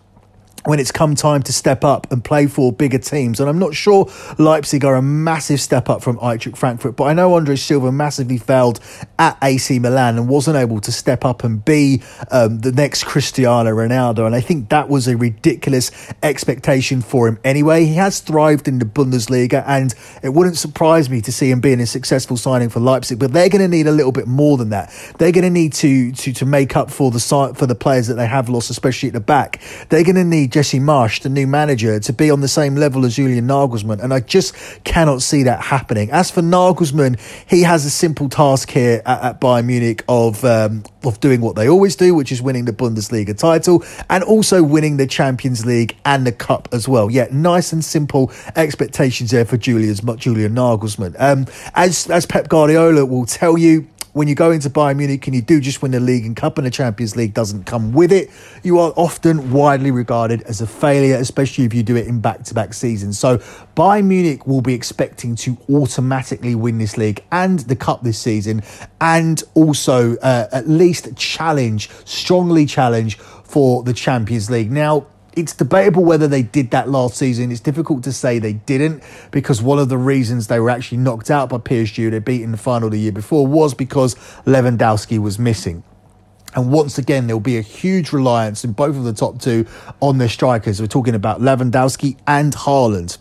when 0.69 0.79
it's 0.79 0.93
come 0.93 1.15
time 1.15 1.43
to 1.43 1.51
step 1.51 1.83
up 1.83 2.13
and 2.13 2.23
play 2.23 2.47
for 2.47 2.71
bigger 2.71 2.99
teams. 2.99 3.41
And 3.41 3.49
I'm 3.49 3.59
not 3.59 3.75
sure 3.75 4.07
Leipzig 4.37 4.85
are 4.85 4.97
a 4.97 5.03
massive 5.03 5.63
step 5.63 5.89
up 5.89 6.03
from 6.03 6.19
Eintracht 6.19 6.59
Frankfurt, 6.59 6.95
but 6.95 7.05
I 7.05 7.15
know 7.15 7.33
Andre 7.33 7.57
Silva 7.57 7.91
massively 7.91 8.37
failed 8.37 8.79
at 9.19 9.39
AC 9.43 9.79
Milan 9.79 10.19
and 10.19 10.29
wasn't 10.29 10.59
able 10.59 10.79
to 10.83 10.93
step 10.93 11.25
up 11.25 11.43
and 11.43 11.65
be 11.65 12.03
um, 12.31 12.59
the 12.59 12.71
next 12.71 13.05
Cristiano 13.05 13.71
Ronaldo. 13.71 14.27
And 14.27 14.35
I 14.35 14.43
think 14.43 14.69
that 14.69 14.91
was 14.91 15.09
a 15.09 15.17
ridiculous 15.17 15.91
expectation 16.23 17.01
for 17.01 17.29
him 17.29 17.39
anyway. 17.45 17.87
He 17.87 17.95
has 17.95 18.21
thrived 18.21 18.69
in 18.69 18.79
the 18.79 18.85
Bundesliga, 18.85 19.65
and 19.67 19.95
it 20.23 20.35
wouldn't 20.35 20.59
surprise 20.59 21.09
me 21.09 21.23
to 21.23 21.33
see 21.33 21.51
him 21.51 21.61
being 21.61 21.81
a 21.81 21.87
successful 21.87 22.37
signing 22.37 22.69
for 22.69 22.81
Leipzig. 22.81 23.19
But 23.19 23.33
they're 23.33 23.49
going 23.49 23.63
to 23.63 23.69
need 23.69 23.87
a 23.87 23.93
little 23.93 24.13
bit 24.13 24.27
more 24.27 24.59
than 24.59 24.69
that. 24.69 24.91
They're 25.19 25.33
going 25.33 25.45
to 25.45 25.51
need 25.51 25.73
to 25.75 26.13
to 26.13 26.33
to 26.35 26.45
make 26.45 26.77
up 26.77 26.91
for 26.91 27.11
the 27.11 27.55
for 27.57 27.65
the 27.65 27.75
players 27.75 28.09
that 28.09 28.17
they 28.17 28.27
have 28.27 28.51
lost, 28.51 28.69
especially 28.69 29.09
at 29.09 29.15
the 29.15 29.21
back. 29.21 29.63
They're 29.89 30.05
going 30.05 30.17
to 30.17 30.25
need 30.25 30.58
Jesse 30.59 30.81
Marsch, 30.81 31.23
the 31.23 31.29
new 31.29 31.47
manager, 31.47 32.01
to 32.01 32.13
be 32.13 32.33
on 32.33 32.41
the 32.41 32.49
same 32.49 32.75
level 32.75 33.05
as 33.05 33.15
Julian 33.15 33.47
Nagelsmann, 33.47 34.03
and 34.03 34.13
I 34.13 34.19
just 34.19 34.57
cannot 34.83 35.23
see 35.23 35.45
that 35.45 35.61
happening. 35.61 36.11
As 36.11 36.33
for 36.33 36.43
Nagelsmann, 36.43 37.17
he 37.49 37.63
has 37.63 37.85
a 37.85 37.91
simple 37.91 38.29
task 38.29 38.69
here 38.69 39.01
at, 39.07 39.23
at 39.23 39.41
Bayern 39.41 39.67
Munich 39.67 40.03
of 40.09 40.45
um, 40.45 40.83
of 41.05 41.21
doing 41.21 41.41
what 41.41 41.55
they 41.55 41.69
always 41.69 41.95
do, 41.95 42.13
which 42.13 42.33
is 42.33 42.43
winning 42.43 42.65
the 42.65 42.73
Bundesliga 42.73 43.39
title 43.39 43.85
and 44.11 44.25
also 44.25 44.65
winning 44.65 44.97
the 44.97 45.07
Champions 45.07 45.65
League 45.65 45.97
and 46.05 46.27
the 46.27 46.33
Cup 46.33 46.69
as 46.73 46.89
well. 46.89 47.09
Yeah, 47.09 47.29
nice 47.31 47.73
and 47.73 47.85
simple 47.85 48.33
expectations 48.57 49.31
there 49.31 49.45
for 49.45 49.57
Julian's 49.57 50.01
Julian 50.17 50.57
Nagelsmann. 50.57 51.15
Um, 51.21 51.47
as 51.77 52.11
as 52.11 52.27
Pep 52.27 52.49
Guardiola 52.49 53.07
will 53.07 53.27
tell 53.27 53.57
you 53.57 53.87
when 54.19 54.27
you 54.27 54.35
go 54.35 54.51
into 54.51 54.69
Bayern 54.69 54.97
Munich 54.97 55.29
and 55.29 55.37
you 55.37 55.41
do 55.41 55.61
just 55.61 55.81
win 55.81 55.93
the 55.93 56.01
league 56.01 56.27
and 56.27 56.35
cup 56.35 56.59
and 56.59 56.67
the 56.67 56.73
Champions 56.73 57.15
League 57.15 57.35
doesn't 57.35 57.67
come 57.67 57.93
with 57.93 58.11
it, 58.11 58.29
you 58.65 58.81
are 58.81 58.93
often 58.97 59.53
widely 59.53 59.93
regarded 59.93 60.43
as 60.43 60.61
a 60.61 60.67
failure, 60.67 61.15
especially 61.15 61.65
if 61.65 61.73
you 61.73 61.85
do 61.85 61.95
it 61.95 62.09
in 62.09 62.21
back 62.21 62.43
to 62.43 62.53
back 62.53 62.75
seasons. 62.75 63.17
So 63.17 63.39
Bayern 63.77 64.07
Munich 64.07 64.45
will 64.45 64.61
be 64.61 64.75
expecting 64.75 65.37
to 65.37 65.57
automatically 65.71 66.57
win 66.57 66.79
this 66.79 66.97
league 66.97 67.23
and 67.31 67.61
the 67.61 67.77
cup 67.77 68.03
this 68.03 68.19
season, 68.19 68.63
and 69.01 69.41
also 69.55 70.17
uh, 70.17 70.49
at 70.51 70.69
least 70.69 71.15
challenge, 71.17 71.89
strongly 72.05 72.67
challenge 72.67 73.19
for 73.19 73.85
the 73.85 73.93
Champions 73.93 74.51
League. 74.51 74.73
Now, 74.73 75.07
it's 75.39 75.55
debatable 75.55 76.05
whether 76.05 76.27
they 76.27 76.43
did 76.43 76.73
that 76.73 76.89
last 76.89 77.17
season. 77.17 77.53
It's 77.53 77.61
difficult 77.61 78.03
to 78.05 78.13
say 78.13 78.41
they 78.41 78.55
didn't 78.55 79.05
because 79.31 79.63
one 79.63 79.79
of 79.79 79.89
the 79.89 79.97
reasons 79.97 80.49
they 80.49 80.59
were 80.59 80.69
actually 80.69 80.99
knocked 80.99 81.31
out 81.31 81.49
by 81.49 81.59
PSG, 81.59 82.11
they 82.11 82.19
beat 82.19 82.43
in 82.43 82.51
the 82.51 82.59
final 82.59 82.91
the 82.91 82.99
year 82.99 83.13
before, 83.13 83.47
was 83.47 83.73
because 83.73 84.17
Lewandowski 84.45 85.21
was 85.21 85.39
missing. 85.39 85.85
And 86.57 86.73
once 86.73 86.99
again, 86.99 87.29
there'll 87.29 87.39
be 87.39 87.57
a 87.57 87.63
huge 87.63 88.13
reliance 88.13 88.65
in 88.65 88.73
both 88.73 88.97
of 88.97 89.05
the 89.05 89.13
top 89.13 89.41
two 89.41 89.65
on 90.01 90.19
their 90.19 90.29
strikers. 90.29 90.81
We're 90.81 90.89
talking 90.89 91.15
about 91.15 91.41
Lewandowski 91.41 92.19
and 92.27 92.53
Haaland. 92.53 93.19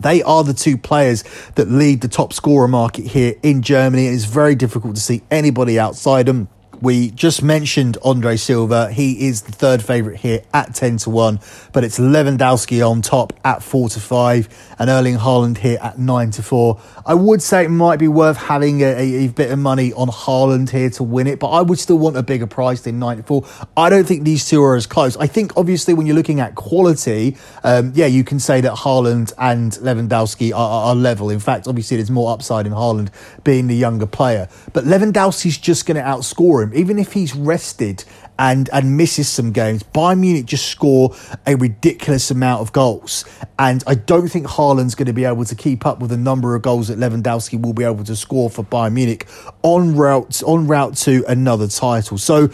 They 0.00 0.22
are 0.24 0.42
the 0.42 0.52
two 0.52 0.76
players 0.76 1.22
that 1.54 1.70
lead 1.70 2.00
the 2.00 2.08
top 2.08 2.32
scorer 2.32 2.66
market 2.66 3.06
here 3.06 3.34
in 3.42 3.62
Germany. 3.62 4.08
It's 4.08 4.24
very 4.24 4.56
difficult 4.56 4.96
to 4.96 5.00
see 5.00 5.22
anybody 5.30 5.78
outside 5.78 6.26
them. 6.26 6.48
We 6.82 7.10
just 7.10 7.42
mentioned 7.42 7.96
Andre 8.04 8.36
Silva. 8.36 8.92
He 8.92 9.26
is 9.26 9.42
the 9.42 9.52
third 9.52 9.82
favourite 9.82 10.18
here 10.20 10.42
at 10.52 10.74
10 10.74 10.98
to 10.98 11.10
1, 11.10 11.40
but 11.72 11.84
it's 11.84 11.98
Lewandowski 11.98 12.86
on 12.86 13.00
top 13.00 13.32
at 13.44 13.62
4 13.62 13.88
to 13.90 14.00
5 14.00 14.74
and 14.78 14.90
Erling 14.90 15.16
Haaland 15.16 15.58
here 15.58 15.78
at 15.80 15.98
9 15.98 16.30
to 16.32 16.42
4. 16.42 16.78
I 17.06 17.14
would 17.14 17.40
say 17.40 17.64
it 17.64 17.70
might 17.70 17.98
be 17.98 18.08
worth 18.08 18.36
having 18.36 18.82
a, 18.82 19.24
a, 19.24 19.28
bit 19.28 19.50
of 19.50 19.58
money 19.58 19.92
on 19.94 20.08
Haaland 20.08 20.68
here 20.68 20.90
to 20.90 21.02
win 21.02 21.26
it, 21.26 21.38
but 21.38 21.48
I 21.48 21.62
would 21.62 21.78
still 21.78 21.98
want 21.98 22.16
a 22.16 22.22
bigger 22.22 22.46
price 22.46 22.82
than 22.82 22.98
94. 22.98 23.46
I 23.76 23.88
don't 23.88 24.06
think 24.06 24.24
these 24.24 24.46
two 24.46 24.62
are 24.62 24.76
as 24.76 24.86
close. 24.86 25.16
I 25.16 25.26
think 25.26 25.56
obviously 25.56 25.94
when 25.94 26.06
you're 26.06 26.16
looking 26.16 26.40
at 26.40 26.56
quality, 26.56 27.38
um, 27.64 27.92
yeah, 27.94 28.06
you 28.06 28.22
can 28.22 28.38
say 28.38 28.60
that 28.60 28.72
Haaland 28.74 29.32
and 29.38 29.72
Lewandowski 29.72 30.52
are, 30.52 30.88
are 30.88 30.94
level. 30.94 31.30
In 31.30 31.40
fact, 31.40 31.66
obviously 31.68 31.96
there's 31.96 32.10
more 32.10 32.32
upside 32.32 32.66
in 32.66 32.72
Haaland 32.72 33.08
being 33.44 33.66
the 33.66 33.76
younger 33.76 34.06
player, 34.06 34.48
but 34.74 34.84
Lewandowski's 34.84 35.56
just 35.56 35.86
going 35.86 35.96
to 35.96 36.02
outscore 36.02 36.62
him 36.62 36.65
even 36.74 36.98
if 36.98 37.12
he's 37.12 37.34
rested 37.34 38.04
and 38.38 38.68
and 38.72 38.96
misses 38.96 39.28
some 39.28 39.52
games, 39.52 39.82
Bayern 39.82 40.20
Munich 40.20 40.46
just 40.46 40.66
score 40.66 41.14
a 41.46 41.54
ridiculous 41.56 42.30
amount 42.30 42.62
of 42.62 42.72
goals. 42.72 43.24
And 43.58 43.82
I 43.86 43.94
don't 43.94 44.28
think 44.28 44.46
Haaland's 44.46 44.94
going 44.94 45.06
to 45.06 45.12
be 45.12 45.24
able 45.24 45.44
to 45.44 45.54
keep 45.54 45.86
up 45.86 46.00
with 46.00 46.10
the 46.10 46.16
number 46.16 46.54
of 46.54 46.62
goals 46.62 46.88
that 46.88 46.98
Lewandowski 46.98 47.60
will 47.60 47.72
be 47.72 47.84
able 47.84 48.04
to 48.04 48.16
score 48.16 48.50
for 48.50 48.64
Bayern 48.64 48.92
Munich 48.92 49.26
on 49.62 49.96
route 49.96 50.42
on 50.42 50.66
route 50.66 50.96
to 50.98 51.24
another 51.26 51.68
title. 51.68 52.18
So 52.18 52.50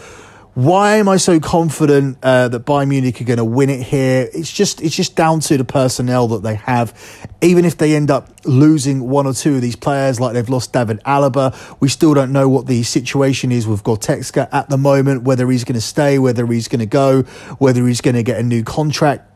why 0.55 0.97
am 0.97 1.09
I 1.09 1.17
so 1.17 1.39
confident 1.39 2.19
uh, 2.21 2.47
that 2.47 2.63
Bayern 2.63 2.89
Munich 2.89 3.19
are 3.19 3.23
going 3.23 3.37
to 3.37 3.45
win 3.45 3.71
it 3.71 3.81
here? 3.81 4.29
It's 4.33 4.51
just 4.51 4.81
it's 4.81 4.95
just 4.95 5.15
down 5.15 5.39
to 5.41 5.57
the 5.57 5.65
personnel 5.65 6.27
that 6.27 6.43
they 6.43 6.55
have. 6.55 6.93
Even 7.41 7.65
if 7.65 7.77
they 7.77 7.95
end 7.95 8.11
up 8.11 8.29
losing 8.45 9.09
one 9.09 9.25
or 9.25 9.33
two 9.33 9.55
of 9.55 9.61
these 9.61 9.75
players, 9.75 10.19
like 10.19 10.33
they've 10.33 10.47
lost 10.47 10.71
David 10.71 10.99
Alaba, 11.05 11.55
we 11.79 11.89
still 11.89 12.13
don't 12.13 12.31
know 12.31 12.47
what 12.47 12.67
the 12.67 12.83
situation 12.83 13.51
is 13.51 13.65
with 13.65 13.83
Goretzka 13.83 14.47
at 14.51 14.69
the 14.69 14.77
moment. 14.77 15.23
Whether 15.23 15.49
he's 15.49 15.63
going 15.63 15.73
to 15.73 15.81
stay, 15.81 16.19
whether 16.19 16.45
he's 16.45 16.67
going 16.67 16.81
to 16.81 16.85
go, 16.85 17.23
whether 17.57 17.87
he's 17.87 18.01
going 18.01 18.15
to 18.15 18.23
get 18.23 18.39
a 18.39 18.43
new 18.43 18.63
contract 18.63 19.32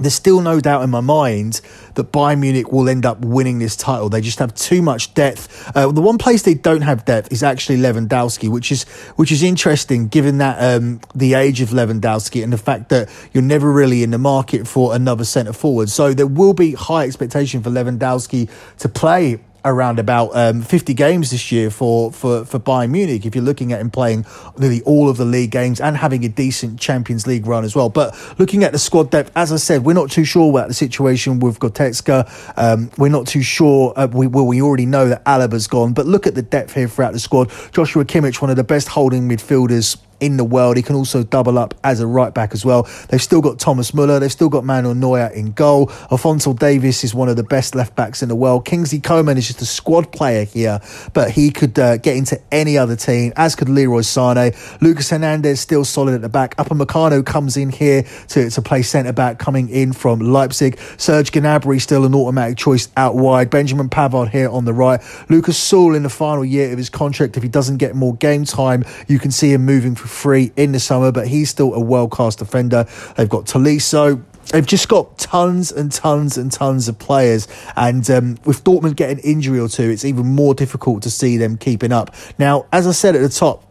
there's 0.00 0.14
still 0.14 0.40
no 0.40 0.60
doubt 0.60 0.82
in 0.82 0.90
my 0.90 1.00
mind 1.00 1.60
that 1.94 2.12
Bayern 2.12 2.40
Munich 2.40 2.72
will 2.72 2.88
end 2.88 3.04
up 3.06 3.24
winning 3.24 3.58
this 3.58 3.76
title. 3.76 4.08
They 4.08 4.20
just 4.20 4.38
have 4.38 4.54
too 4.54 4.82
much 4.82 5.14
depth. 5.14 5.70
Uh, 5.76 5.92
the 5.92 6.00
one 6.00 6.18
place 6.18 6.42
they 6.42 6.54
don't 6.54 6.82
have 6.82 7.04
depth 7.04 7.32
is 7.32 7.42
actually 7.42 7.78
Lewandowski, 7.78 8.48
which 8.48 8.72
is 8.72 8.84
which 9.16 9.30
is 9.30 9.42
interesting 9.42 10.08
given 10.08 10.38
that 10.38 10.56
um, 10.58 11.00
the 11.14 11.34
age 11.34 11.60
of 11.60 11.70
Lewandowski 11.70 12.42
and 12.42 12.52
the 12.52 12.58
fact 12.58 12.88
that 12.88 13.08
you're 13.32 13.42
never 13.42 13.70
really 13.70 14.02
in 14.02 14.10
the 14.10 14.18
market 14.18 14.66
for 14.66 14.94
another 14.94 15.24
centre 15.24 15.52
forward. 15.52 15.90
So 15.90 16.14
there 16.14 16.26
will 16.26 16.54
be 16.54 16.72
high 16.72 17.04
expectation 17.04 17.62
for 17.62 17.70
Lewandowski 17.70 18.48
to 18.78 18.88
play 18.88 19.40
around 19.64 19.98
about 19.98 20.30
um, 20.34 20.62
50 20.62 20.94
games 20.94 21.30
this 21.30 21.52
year 21.52 21.70
for, 21.70 22.12
for, 22.12 22.44
for 22.44 22.58
Bayern 22.58 22.90
Munich 22.90 23.26
if 23.26 23.34
you're 23.34 23.44
looking 23.44 23.72
at 23.72 23.80
him 23.80 23.90
playing 23.90 24.24
nearly 24.58 24.82
all 24.82 25.08
of 25.08 25.16
the 25.16 25.24
league 25.24 25.50
games 25.50 25.80
and 25.80 25.96
having 25.96 26.24
a 26.24 26.28
decent 26.28 26.80
Champions 26.80 27.26
League 27.26 27.46
run 27.46 27.64
as 27.64 27.74
well. 27.76 27.88
But 27.88 28.16
looking 28.38 28.64
at 28.64 28.72
the 28.72 28.78
squad 28.78 29.10
depth, 29.10 29.32
as 29.36 29.52
I 29.52 29.56
said, 29.56 29.84
we're 29.84 29.92
not 29.92 30.10
too 30.10 30.24
sure 30.24 30.50
about 30.50 30.68
the 30.68 30.74
situation 30.74 31.40
with 31.40 31.58
Goretzka. 31.58 32.28
Um, 32.56 32.90
we're 32.98 33.08
not 33.08 33.26
too 33.26 33.42
sure. 33.42 33.92
Uh, 33.96 34.08
we, 34.12 34.26
well, 34.26 34.46
we 34.46 34.62
already 34.62 34.86
know 34.86 35.08
that 35.08 35.22
Alaba's 35.26 35.66
gone, 35.66 35.92
but 35.92 36.06
look 36.06 36.26
at 36.26 36.34
the 36.34 36.42
depth 36.42 36.74
here 36.74 36.88
throughout 36.88 37.12
the 37.12 37.20
squad. 37.20 37.50
Joshua 37.72 38.04
Kimmich, 38.04 38.40
one 38.40 38.50
of 38.50 38.56
the 38.56 38.64
best 38.64 38.88
holding 38.88 39.28
midfielders 39.28 39.96
in 40.20 40.36
the 40.36 40.44
world. 40.44 40.76
He 40.76 40.82
can 40.82 40.96
also 40.96 41.22
double 41.22 41.58
up 41.58 41.74
as 41.82 42.00
a 42.00 42.06
right 42.06 42.32
back 42.32 42.52
as 42.52 42.64
well. 42.64 42.88
They've 43.08 43.22
still 43.22 43.40
got 43.40 43.58
Thomas 43.58 43.92
Muller. 43.92 44.18
They've 44.18 44.30
still 44.30 44.48
got 44.48 44.64
Manuel 44.64 44.94
Neuer 44.94 45.28
in 45.34 45.52
goal. 45.52 45.90
Alphonso 46.10 46.52
Davies 46.52 47.04
is 47.04 47.14
one 47.14 47.28
of 47.28 47.36
the 47.36 47.42
best 47.42 47.74
left 47.74 47.96
backs 47.96 48.22
in 48.22 48.28
the 48.28 48.36
world. 48.36 48.64
Kingsley 48.64 49.00
Coman 49.00 49.36
is 49.38 49.46
just 49.46 49.60
a 49.62 49.66
squad 49.66 50.12
player 50.12 50.44
here, 50.44 50.80
but 51.12 51.30
he 51.30 51.50
could 51.50 51.78
uh, 51.78 51.96
get 51.96 52.16
into 52.16 52.40
any 52.52 52.76
other 52.76 52.96
team, 52.96 53.32
as 53.36 53.56
could 53.56 53.68
Leroy 53.68 54.02
Sane. 54.02 54.52
Lucas 54.80 55.10
Hernandez 55.10 55.60
still 55.60 55.84
solid 55.84 56.14
at 56.14 56.22
the 56.22 56.28
back. 56.28 56.56
Upamecano 56.56 57.24
comes 57.24 57.56
in 57.56 57.70
here 57.70 58.04
to, 58.28 58.50
to 58.50 58.62
play 58.62 58.82
centre 58.82 59.12
back, 59.12 59.38
coming 59.38 59.68
in 59.68 59.92
from 59.92 60.20
Leipzig. 60.20 60.78
Serge 60.96 61.30
Gnabry 61.30 61.80
still 61.80 62.04
an 62.04 62.14
automatic 62.14 62.58
choice 62.58 62.88
out 62.96 63.14
wide. 63.14 63.50
Benjamin 63.50 63.88
Pavard 63.88 64.30
here 64.30 64.48
on 64.48 64.64
the 64.64 64.72
right. 64.72 65.00
Niklas 65.28 65.58
Süle 65.58 65.96
in 65.96 66.02
the 66.02 66.10
final 66.10 66.44
year 66.44 66.72
of 66.72 66.78
his 66.78 66.90
contract. 66.90 67.36
If 67.36 67.42
he 67.42 67.48
doesn't 67.48 67.78
get 67.78 67.94
more 67.94 68.14
game 68.16 68.44
time, 68.44 68.84
you 69.08 69.18
can 69.18 69.30
see 69.30 69.52
him 69.52 69.64
moving 69.64 69.94
for 69.94 70.08
free 70.10 70.52
in 70.56 70.72
the 70.72 70.80
summer, 70.80 71.12
but 71.12 71.28
he's 71.28 71.50
still 71.50 71.74
a 71.74 71.80
world 71.80 72.10
class 72.10 72.36
defender. 72.36 72.86
They've 73.16 73.28
got 73.28 73.46
Tolisso. 73.46 74.22
They've 74.52 74.66
just 74.66 74.88
got 74.88 75.16
tons 75.16 75.70
and 75.70 75.92
tons 75.92 76.36
and 76.36 76.50
tons 76.50 76.88
of 76.88 76.98
players, 76.98 77.46
and 77.76 78.08
um, 78.10 78.38
with 78.44 78.64
Dortmund 78.64 78.96
getting 78.96 79.18
injury 79.18 79.60
or 79.60 79.68
two, 79.68 79.88
it's 79.90 80.04
even 80.04 80.26
more 80.26 80.54
difficult 80.54 81.04
to 81.04 81.10
see 81.10 81.36
them 81.36 81.56
keeping 81.56 81.92
up. 81.92 82.12
Now, 82.36 82.66
as 82.72 82.88
I 82.88 82.92
said 82.92 83.14
at 83.14 83.22
the 83.22 83.28
top, 83.28 83.69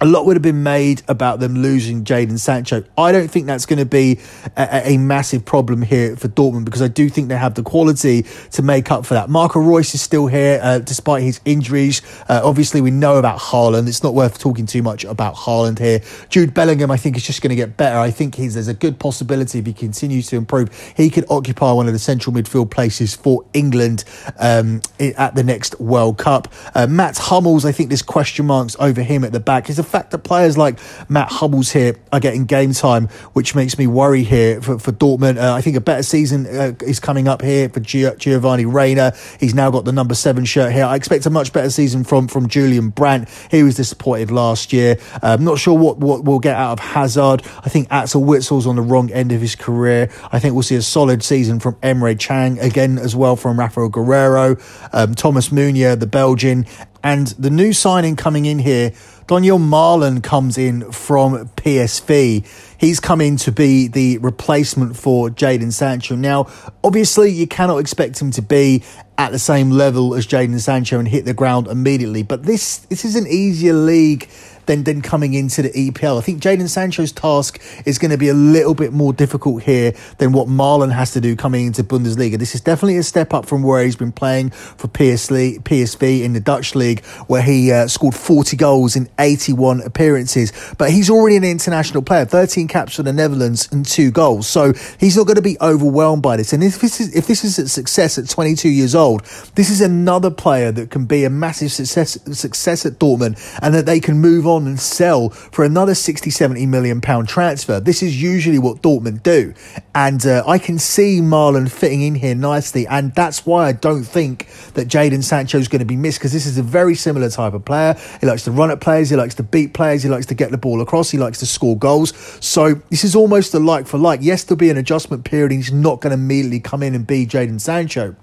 a 0.00 0.06
lot 0.06 0.26
would 0.26 0.36
have 0.36 0.42
been 0.42 0.62
made 0.62 1.02
about 1.08 1.40
them 1.40 1.54
losing 1.54 2.04
Jadon 2.04 2.38
Sancho. 2.38 2.84
I 2.98 3.12
don't 3.12 3.28
think 3.28 3.46
that's 3.46 3.64
going 3.64 3.78
to 3.78 3.86
be 3.86 4.20
a, 4.56 4.92
a, 4.92 4.98
massive 4.98 5.44
problem 5.44 5.80
here 5.82 6.16
for 6.16 6.28
Dortmund 6.28 6.66
because 6.66 6.82
I 6.82 6.88
do 6.88 7.08
think 7.08 7.28
they 7.28 7.36
have 7.36 7.54
the 7.54 7.62
quality 7.62 8.26
to 8.52 8.62
make 8.62 8.90
up 8.90 9.06
for 9.06 9.14
that. 9.14 9.30
Marco 9.30 9.58
Reus 9.58 9.94
is 9.94 10.02
still 10.02 10.26
here 10.26 10.60
uh, 10.62 10.80
despite 10.80 11.22
his 11.22 11.40
injuries. 11.46 12.02
Uh, 12.28 12.42
obviously, 12.44 12.80
we 12.82 12.90
know 12.90 13.16
about 13.16 13.38
Haaland. 13.38 13.88
It's 13.88 14.02
not 14.02 14.12
worth 14.12 14.38
talking 14.38 14.66
too 14.66 14.82
much 14.82 15.04
about 15.04 15.34
Haaland 15.34 15.78
here. 15.78 16.02
Jude 16.28 16.52
Bellingham, 16.52 16.90
I 16.90 16.98
think, 16.98 17.16
is 17.16 17.24
just 17.24 17.40
going 17.40 17.50
to 17.50 17.56
get 17.56 17.76
better. 17.78 17.98
I 17.98 18.10
think 18.10 18.36
there's 18.36 18.68
a 18.68 18.74
good 18.74 18.98
possibility 18.98 19.60
if 19.60 19.66
he 19.66 19.72
continues 19.72 20.26
to 20.28 20.36
improve, 20.36 20.70
he 20.96 21.08
could 21.08 21.24
occupy 21.30 21.72
one 21.72 21.86
of 21.86 21.94
the 21.94 21.98
central 21.98 22.34
midfield 22.34 22.70
places 22.70 23.14
for 23.14 23.44
England 23.54 24.04
um, 24.38 24.82
at 25.00 25.34
the 25.34 25.42
next 25.42 25.80
World 25.80 26.18
Cup. 26.18 26.52
Uh, 26.74 26.86
Mats 26.86 27.18
Hummels, 27.18 27.64
I 27.64 27.72
think 27.72 27.88
there's 27.88 28.02
question 28.02 28.46
marks 28.46 28.76
over 28.78 29.02
him 29.02 29.24
at 29.24 29.32
the 29.32 29.40
back. 29.40 29.68
He's 29.68 29.78
a 29.78 29.85
fact 29.86 30.10
that 30.10 30.18
players 30.18 30.58
like 30.58 30.78
Mats 31.08 31.34
Hummels 31.36 31.70
here 31.72 31.96
are 32.12 32.20
getting 32.20 32.44
game 32.44 32.72
time, 32.72 33.08
which 33.32 33.54
makes 33.54 33.78
me 33.78 33.86
worry 33.86 34.22
here 34.22 34.60
for, 34.60 34.78
for 34.78 34.92
Dortmund. 34.92 35.38
Uh, 35.38 35.54
I 35.54 35.60
think 35.60 35.76
a 35.76 35.80
better 35.80 36.02
season 36.02 36.46
uh, 36.46 36.72
is 36.80 37.00
coming 37.00 37.28
up 37.28 37.42
here 37.42 37.68
for 37.68 37.80
Giovanni 37.80 38.66
Reyna. 38.66 39.14
He's 39.40 39.54
now 39.54 39.70
got 39.70 39.84
the 39.84 39.92
number 39.92 40.14
seven 40.14 40.44
shirt 40.44 40.72
here. 40.72 40.84
I 40.84 40.96
expect 40.96 41.26
a 41.26 41.30
much 41.30 41.52
better 41.52 41.70
season 41.70 42.04
from, 42.04 42.28
from 42.28 42.48
Julian 42.48 42.90
Brandt. 42.90 43.28
He 43.50 43.62
was 43.62 43.76
disappointed 43.76 44.30
last 44.30 44.72
year. 44.72 44.98
I'm 45.22 45.44
not 45.44 45.58
sure 45.58 45.76
what, 45.76 45.98
what 45.98 46.24
we'll 46.24 46.38
get 46.38 46.56
out 46.56 46.72
of 46.72 46.80
Hazard. 46.80 47.42
I 47.64 47.68
think 47.68 47.88
Axel 47.90 48.22
Witsel's 48.22 48.66
on 48.66 48.76
the 48.76 48.82
wrong 48.82 49.10
end 49.10 49.32
of 49.32 49.40
his 49.40 49.54
career. 49.54 50.10
I 50.32 50.38
think 50.38 50.54
we'll 50.54 50.62
see 50.62 50.76
a 50.76 50.82
solid 50.82 51.22
season 51.22 51.60
from 51.60 51.74
Emre 51.76 52.18
Can 52.18 52.58
again 52.58 52.98
as 52.98 53.14
well 53.14 53.36
from 53.36 53.56
Raphaël 53.56 53.90
Guerreiro, 53.90 54.60
um, 54.92 55.14
Thomas 55.14 55.52
Meunier, 55.52 55.96
the 55.96 56.06
Belgian, 56.06 56.66
and 57.02 57.28
the 57.38 57.50
new 57.50 57.72
signing 57.72 58.16
coming 58.16 58.46
in 58.46 58.58
here, 58.58 58.92
Donyell 59.26 59.58
Malen 59.58 60.22
comes 60.22 60.56
in 60.56 60.92
from 60.92 61.48
PSV. 61.48 62.46
He's 62.78 63.00
come 63.00 63.20
in 63.20 63.36
to 63.38 63.50
be 63.50 63.88
the 63.88 64.18
replacement 64.18 64.96
for 64.96 65.30
Jadon 65.30 65.72
Sancho. 65.72 66.14
Now, 66.14 66.46
obviously, 66.84 67.32
you 67.32 67.48
cannot 67.48 67.78
expect 67.78 68.22
him 68.22 68.30
to 68.30 68.42
be 68.42 68.84
at 69.18 69.32
the 69.32 69.40
same 69.40 69.70
level 69.70 70.14
as 70.14 70.28
Jadon 70.28 70.60
Sancho 70.60 71.00
and 71.00 71.08
hit 71.08 71.24
the 71.24 71.34
ground 71.34 71.66
immediately, 71.66 72.22
but 72.22 72.44
this 72.44 72.78
this 72.78 73.04
is 73.04 73.16
an 73.16 73.26
easier 73.26 73.72
league 73.72 74.28
than, 74.66 74.84
than 74.84 75.02
coming 75.02 75.34
into 75.34 75.62
the 75.62 75.70
EPL. 75.70 76.18
I 76.18 76.20
think 76.20 76.42
Jadon 76.42 76.68
Sancho's 76.68 77.12
task 77.12 77.60
is 77.84 77.98
going 77.98 78.10
to 78.10 78.18
be 78.18 78.28
a 78.28 78.34
little 78.34 78.74
bit 78.74 78.92
more 78.92 79.12
difficult 79.12 79.62
here 79.62 79.94
than 80.18 80.32
what 80.32 80.48
Malen 80.48 80.92
has 80.92 81.12
to 81.12 81.20
do 81.20 81.36
coming 81.36 81.66
into 81.66 81.82
Bundesliga. 81.82 82.38
This 82.38 82.54
is 82.54 82.60
definitely 82.60 82.98
a 82.98 83.02
step 83.02 83.32
up 83.32 83.46
from 83.46 83.62
where 83.62 83.84
he's 83.84 83.96
been 83.96 84.12
playing 84.12 84.50
for 84.50 84.88
PSV, 84.88 85.62
PSV 85.62 86.22
in 86.22 86.32
the 86.32 86.40
Dutch 86.40 86.74
league, 86.74 87.04
where 87.26 87.42
he 87.42 87.72
uh, 87.72 87.86
scored 87.86 88.14
40 88.14 88.56
goals 88.56 88.96
in 88.96 89.08
81 89.18 89.80
appearances. 89.82 90.52
But 90.78 90.90
he's 90.90 91.10
already 91.10 91.36
an 91.36 91.44
international 91.44 92.02
player, 92.02 92.24
13 92.24 92.68
caps 92.68 92.96
for 92.96 93.02
the 93.02 93.12
Netherlands 93.12 93.68
and 93.72 93.86
two 93.86 94.10
goals. 94.10 94.46
So 94.46 94.72
he's 94.98 95.16
not 95.16 95.26
going 95.26 95.36
to 95.36 95.42
be 95.42 95.56
overwhelmed 95.60 96.22
by 96.22 96.36
this. 96.36 96.52
And 96.52 96.62
if 96.62 96.80
this 96.80 97.00
is 97.00 97.14
if 97.14 97.26
this 97.26 97.44
is 97.44 97.58
a 97.58 97.68
success 97.68 98.18
at 98.18 98.28
22 98.28 98.68
years 98.68 98.94
old, 98.94 99.22
this 99.54 99.70
is 99.70 99.80
another 99.80 100.30
player 100.30 100.72
that 100.72 100.90
can 100.90 101.06
be 101.06 101.24
a 101.24 101.30
massive 101.30 101.72
success 101.72 102.18
success 102.32 102.84
at 102.86 102.94
Dortmund 102.94 103.38
and 103.62 103.74
that 103.74 103.86
they 103.86 104.00
can 104.00 104.18
move 104.18 104.46
on 104.46 104.55
and 104.64 104.78
sell 104.78 105.30
for 105.30 105.64
another 105.64 105.94
60, 105.94 106.30
70 106.30 106.66
million 106.66 107.00
pound 107.00 107.28
transfer. 107.28 107.80
This 107.80 108.02
is 108.02 108.22
usually 108.22 108.58
what 108.58 108.82
Dortmund 108.82 109.22
do. 109.22 109.52
And 109.94 110.24
uh, 110.24 110.44
I 110.46 110.58
can 110.58 110.78
see 110.78 111.20
Malen 111.20 111.70
fitting 111.70 112.02
in 112.02 112.14
here 112.14 112.34
nicely. 112.34 112.86
And 112.86 113.14
that's 113.14 113.44
why 113.44 113.66
I 113.66 113.72
don't 113.72 114.04
think 114.04 114.46
that 114.74 114.88
Jadon 114.88 115.24
Sancho 115.24 115.58
is 115.58 115.68
going 115.68 115.80
to 115.80 115.86
be 115.86 115.96
missed 115.96 116.18
because 116.18 116.32
this 116.32 116.46
is 116.46 116.56
a 116.58 116.62
very 116.62 116.94
similar 116.94 117.28
type 117.28 117.54
of 117.54 117.64
player. 117.64 117.96
He 118.20 118.26
likes 118.26 118.44
to 118.44 118.50
run 118.50 118.70
at 118.70 118.80
players, 118.80 119.10
he 119.10 119.16
likes 119.16 119.34
to 119.36 119.42
beat 119.42 119.74
players, 119.74 120.02
he 120.02 120.08
likes 120.08 120.26
to 120.26 120.34
get 120.34 120.50
the 120.50 120.58
ball 120.58 120.80
across, 120.80 121.10
he 121.10 121.18
likes 121.18 121.38
to 121.40 121.46
score 121.46 121.76
goals. 121.76 122.14
So 122.40 122.74
this 122.90 123.04
is 123.04 123.16
almost 123.16 123.54
a 123.54 123.58
like 123.58 123.86
for 123.86 123.98
like. 123.98 124.20
Yes, 124.22 124.44
there'll 124.44 124.56
be 124.56 124.70
an 124.70 124.76
adjustment 124.76 125.24
period. 125.24 125.52
He's 125.52 125.72
not 125.72 126.00
going 126.00 126.16
to 126.16 126.22
immediately 126.22 126.60
come 126.60 126.82
in 126.82 126.94
and 126.94 127.06
be 127.06 127.26
Jadon 127.26 127.60
Sancho. 127.60 128.16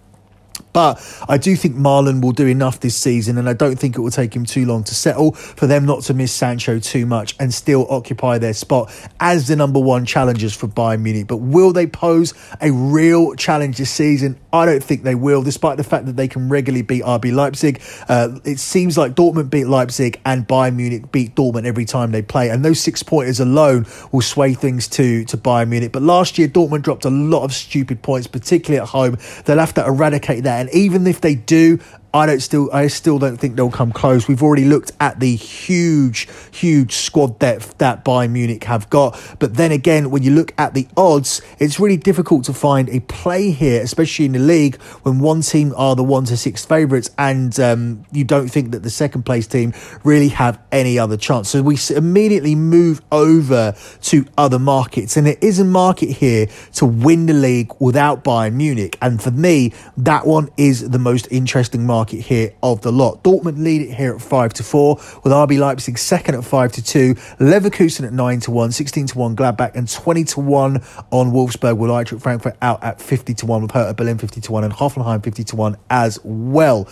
But 0.74 1.00
I 1.30 1.38
do 1.38 1.56
think 1.56 1.76
Malen 1.76 2.22
will 2.22 2.32
do 2.32 2.48
enough 2.48 2.80
this 2.80 2.96
season, 2.96 3.38
and 3.38 3.48
I 3.48 3.54
don't 3.54 3.78
think 3.78 3.96
it 3.96 4.02
will 4.02 4.12
take 4.12 4.36
him 4.36 4.46
too 4.46 4.66
long 4.66 4.84
to 4.86 4.96
settle 4.96 5.34
for 5.34 5.68
them 5.68 5.86
not 5.86 6.02
to 6.04 6.14
miss 6.14 6.32
Sancho 6.32 6.80
too 6.80 7.06
much 7.06 7.36
and 7.40 7.54
still 7.54 7.88
occupy 7.90 8.40
their 8.40 8.54
spot 8.54 8.92
as 9.20 9.48
the 9.48 9.56
number 9.56 9.80
one 9.80 10.06
challengers 10.06 10.56
for 10.56 10.68
Bayern 10.68 11.02
Munich. 11.02 11.28
But 11.28 11.38
will 11.38 11.74
they 11.74 11.88
pose 11.88 12.34
a 12.60 12.72
real 12.72 13.36
challenge 13.36 13.78
this 13.78 13.92
season? 13.92 14.40
I 14.52 14.66
don't 14.66 14.84
think 14.84 15.04
they 15.04 15.16
will, 15.16 15.44
despite 15.44 15.78
the 15.78 15.84
fact 15.84 16.06
that 16.08 16.16
they 16.16 16.28
can 16.28 16.50
regularly 16.50 16.84
beat 16.84 17.04
RB 17.04 17.34
Leipzig. 17.34 17.82
Uh, 18.08 18.40
it 18.44 18.60
seems 18.60 18.98
like 18.98 19.14
Dortmund 19.14 19.50
beat 19.50 19.66
Leipzig 19.66 20.20
and 20.26 20.48
Bayern 20.48 20.76
Munich 20.76 21.12
beat 21.12 21.36
Dortmund 21.36 21.66
every 21.66 21.86
time 21.86 22.12
they 22.12 22.22
play, 22.22 22.50
and 22.50 22.64
those 22.66 22.80
six 22.80 23.04
pointers 23.04 23.40
alone 23.40 23.86
will 24.12 24.22
sway 24.22 24.54
things 24.54 24.88
to, 24.90 25.26
to 25.26 25.38
Bayern 25.38 25.70
Munich. 25.70 25.92
But 25.92 26.02
last 26.02 26.38
year, 26.38 26.48
Dortmund 26.48 26.82
dropped 26.82 27.06
a 27.06 27.10
lot 27.10 27.44
of 27.44 27.54
stupid 27.54 28.02
points, 28.02 28.28
particularly 28.28 28.82
at 28.82 28.90
home. 28.90 29.18
They'll 29.46 29.60
have 29.60 29.74
to 29.76 29.86
eradicate 29.86 30.44
that. 30.44 30.63
And 30.64 30.74
even 30.74 31.08
if 31.08 31.20
they 31.20 31.36
do, 31.36 31.78
I 32.16 32.28
don't 32.28 32.42
still 32.42 32.70
I 32.72 32.88
still 32.88 33.18
don't 33.18 33.38
think 33.38 33.56
they'll 33.56 33.72
come 33.72 33.92
close. 33.92 34.28
We've 34.28 34.44
already 34.44 34.66
looked 34.66 34.92
at 35.00 35.20
the 35.20 35.36
huge, 35.36 36.28
huge 36.52 36.94
squad 36.94 37.40
depth 37.40 37.76
that 37.80 38.06
Bayern 38.06 38.30
Munich 38.30 38.66
have 38.66 38.88
got. 38.92 39.20
But 39.40 39.56
then 39.56 39.72
again, 39.72 40.12
when 40.12 40.22
you 40.22 40.30
look 40.30 40.54
at 40.60 40.76
the 40.76 40.88
odds, 40.96 41.42
it's 41.58 41.80
really 41.80 41.98
difficult 41.98 42.46
to 42.46 42.54
find 42.54 42.88
a 42.90 43.00
play 43.00 43.50
here, 43.50 43.82
especially 43.82 44.26
in 44.26 44.34
the 44.34 44.40
league, 44.40 44.80
when 45.02 45.18
one 45.18 45.42
team 45.42 45.74
are 45.76 45.96
the 45.96 46.04
one 46.04 46.26
to 46.26 46.38
six 46.38 46.64
favourites 46.64 47.10
and 47.18 47.60
um, 47.60 48.06
you 48.12 48.24
don't 48.24 48.48
think 48.48 48.74
that 48.74 48.84
the 48.84 48.92
second 48.92 49.24
place 49.24 49.48
team 49.48 49.74
really 50.04 50.30
have 50.30 50.62
any 50.72 51.00
other 51.00 51.18
chance. 51.18 51.50
So 51.50 51.64
we 51.64 51.80
immediately 51.96 52.54
move 52.54 53.02
over 53.12 53.74
to 54.02 54.26
other 54.38 54.60
markets, 54.60 55.18
and 55.18 55.26
there 55.26 55.38
is 55.42 55.58
a 55.58 55.66
market 55.66 56.12
here 56.12 56.46
to 56.74 56.86
win 56.86 57.26
the 57.26 57.34
league 57.34 57.72
without 57.80 58.24
Bayern 58.24 58.54
Munich. 58.54 59.00
And 59.02 59.20
for 59.20 59.32
me, 59.32 59.74
that 59.98 60.28
one 60.28 60.50
is 60.58 60.88
the 60.92 61.00
most 61.00 61.28
interesting 61.32 61.88
market 61.88 62.03
market 62.04 62.20
here 62.20 62.54
of 62.62 62.82
the 62.82 62.92
lot. 62.92 63.24
Dortmund 63.24 63.64
lead 63.64 63.82
it 63.82 63.94
here 63.94 64.14
at 64.14 64.22
5 64.22 64.54
to 64.56 64.64
4, 64.64 64.96
with 65.24 65.32
RB 65.32 65.58
Leipzig 65.58 65.98
second 65.98 66.36
at 66.36 66.44
5 66.44 66.74
to 66.74 66.84
2, 66.84 67.16
Leverkusen 67.40 68.06
at 68.06 68.12
9 68.12 68.40
to 68.42 68.52
1, 68.52 68.74
16 68.74 69.08
to 69.08 69.18
1 69.18 69.36
Gladbach, 69.38 69.72
and 69.74 69.90
20 69.90 70.26
to 70.26 70.42
1 70.42 70.84
on 71.12 71.32
Wolfsburg, 71.32 71.78
with 71.78 71.90
Eintracht 71.90 72.22
Frankfurt 72.22 72.58
out 72.62 72.84
at 72.84 73.02
50 73.02 73.34
to 73.36 73.46
1, 73.46 73.62
with 73.62 73.72
Hertha 73.72 73.94
Berlin 73.94 74.18
50 74.18 74.42
to 74.42 74.52
1, 74.52 74.66
and 74.66 74.74
Hoffenheim 74.74 75.24
50 75.24 75.46
to 75.46 75.56
1 75.56 75.78
as 75.90 76.20
well. 76.26 76.90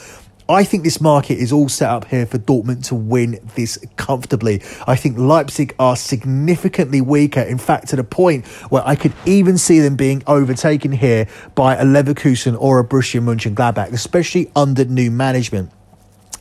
I 0.51 0.65
think 0.65 0.83
this 0.83 0.99
market 0.99 1.35
is 1.35 1.53
all 1.53 1.69
set 1.69 1.89
up 1.89 2.03
here 2.03 2.25
for 2.25 2.37
Dortmund 2.37 2.85
to 2.87 2.95
win 2.95 3.39
this 3.55 3.77
comfortably. 3.95 4.61
I 4.85 4.97
think 4.97 5.17
Leipzig 5.17 5.73
are 5.79 5.95
significantly 5.95 6.99
weaker, 6.99 7.39
in 7.39 7.57
fact, 7.57 7.87
to 7.89 7.95
the 7.95 8.03
point 8.03 8.45
where 8.69 8.85
I 8.85 8.95
could 8.95 9.13
even 9.25 9.57
see 9.57 9.79
them 9.79 9.95
being 9.95 10.21
overtaken 10.27 10.91
here 10.91 11.25
by 11.55 11.77
a 11.77 11.85
Leverkusen 11.85 12.57
or 12.59 12.79
a 12.79 12.83
Borussia 12.83 13.21
Mönchengladbach, 13.21 13.93
especially 13.93 14.51
under 14.53 14.83
new 14.83 15.09
management. 15.09 15.71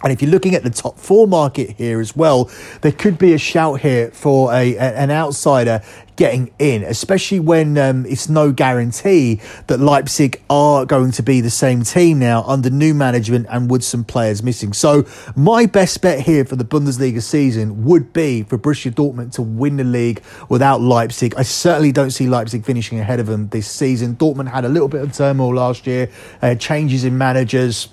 And 0.03 0.13
if 0.13 0.23
you're 0.23 0.31
looking 0.31 0.55
at 0.55 0.63
the 0.63 0.71
top 0.71 0.99
four 0.99 1.29
market 1.29 1.73
here 1.73 2.01
as 2.01 2.17
well, 2.17 2.51
there 2.81 2.93
could 2.93 3.19
be 3.19 3.35
a 3.35 3.39
shout 3.39 3.81
here 3.81 4.11
for 4.13 4.53
a, 4.53 4.77
an 4.79 5.11
outsider 5.11 5.83
getting 6.17 6.51
in, 6.59 6.83
especially 6.83 7.41
when 7.41 7.79
um, 7.79 8.05
it's 8.05 8.29
no 8.29 8.53
guarantee 8.53 9.41
that 9.69 9.79
Leipzig 9.81 10.43
are 10.51 10.85
going 10.85 11.11
to 11.11 11.23
be 11.23 11.41
the 11.41 11.51
same 11.51 11.83
team 11.83 12.19
now 12.19 12.43
under 12.45 12.69
new 12.69 12.93
management 12.93 13.47
and 13.49 13.71
with 13.71 13.83
some 13.83 14.05
players 14.05 14.43
missing. 14.43 14.73
So 14.73 15.07
my 15.35 15.65
best 15.65 16.01
bet 16.03 16.21
here 16.21 16.45
for 16.45 16.57
the 16.57 16.65
Bundesliga 16.65 17.23
season 17.23 17.85
would 17.85 18.13
be 18.13 18.43
for 18.43 18.59
Borussia 18.59 18.93
Dortmund 18.93 19.33
to 19.33 19.43
win 19.43 19.77
the 19.77 19.85
league 19.85 20.23
without 20.51 20.81
Leipzig. 20.83 21.35
I 21.37 21.43
certainly 21.43 21.93
don't 21.93 22.11
see 22.11 22.27
Leipzig 22.27 22.65
finishing 22.65 23.01
ahead 23.01 23.21
of 23.21 23.27
them 23.27 23.49
this 23.49 23.67
season. 23.67 24.17
Dortmund 24.17 24.49
had 24.49 24.67
a 24.67 24.69
little 24.69 24.89
bit 24.89 25.03
of 25.03 25.15
turmoil 25.15 25.55
last 25.55 25.87
year, 25.87 26.11
uh, 26.43 26.55
changes 26.55 27.05
in 27.05 27.17
managers 27.17 27.89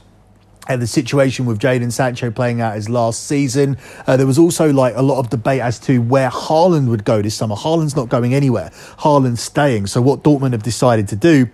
and 0.67 0.81
the 0.81 0.87
situation 0.87 1.45
with 1.45 1.59
Jadon 1.59 1.91
Sancho 1.91 2.31
playing 2.31 2.61
out 2.61 2.75
his 2.75 2.89
last 2.89 3.27
season. 3.27 3.77
Uh, 4.05 4.17
there 4.17 4.27
was 4.27 4.37
also 4.37 4.71
like 4.71 4.95
a 4.95 5.01
lot 5.01 5.19
of 5.19 5.29
debate 5.29 5.61
as 5.61 5.79
to 5.79 5.99
where 5.99 6.29
Haaland 6.29 6.87
would 6.89 7.05
go 7.05 7.21
this 7.21 7.35
summer. 7.35 7.55
Haaland's 7.55 7.95
not 7.95 8.09
going 8.09 8.33
anywhere. 8.33 8.69
Haaland's 8.99 9.41
staying. 9.41 9.87
So 9.87 10.01
what 10.01 10.23
Dortmund 10.23 10.51
have 10.53 10.63
decided 10.63 11.07
to 11.09 11.15
do 11.15 11.49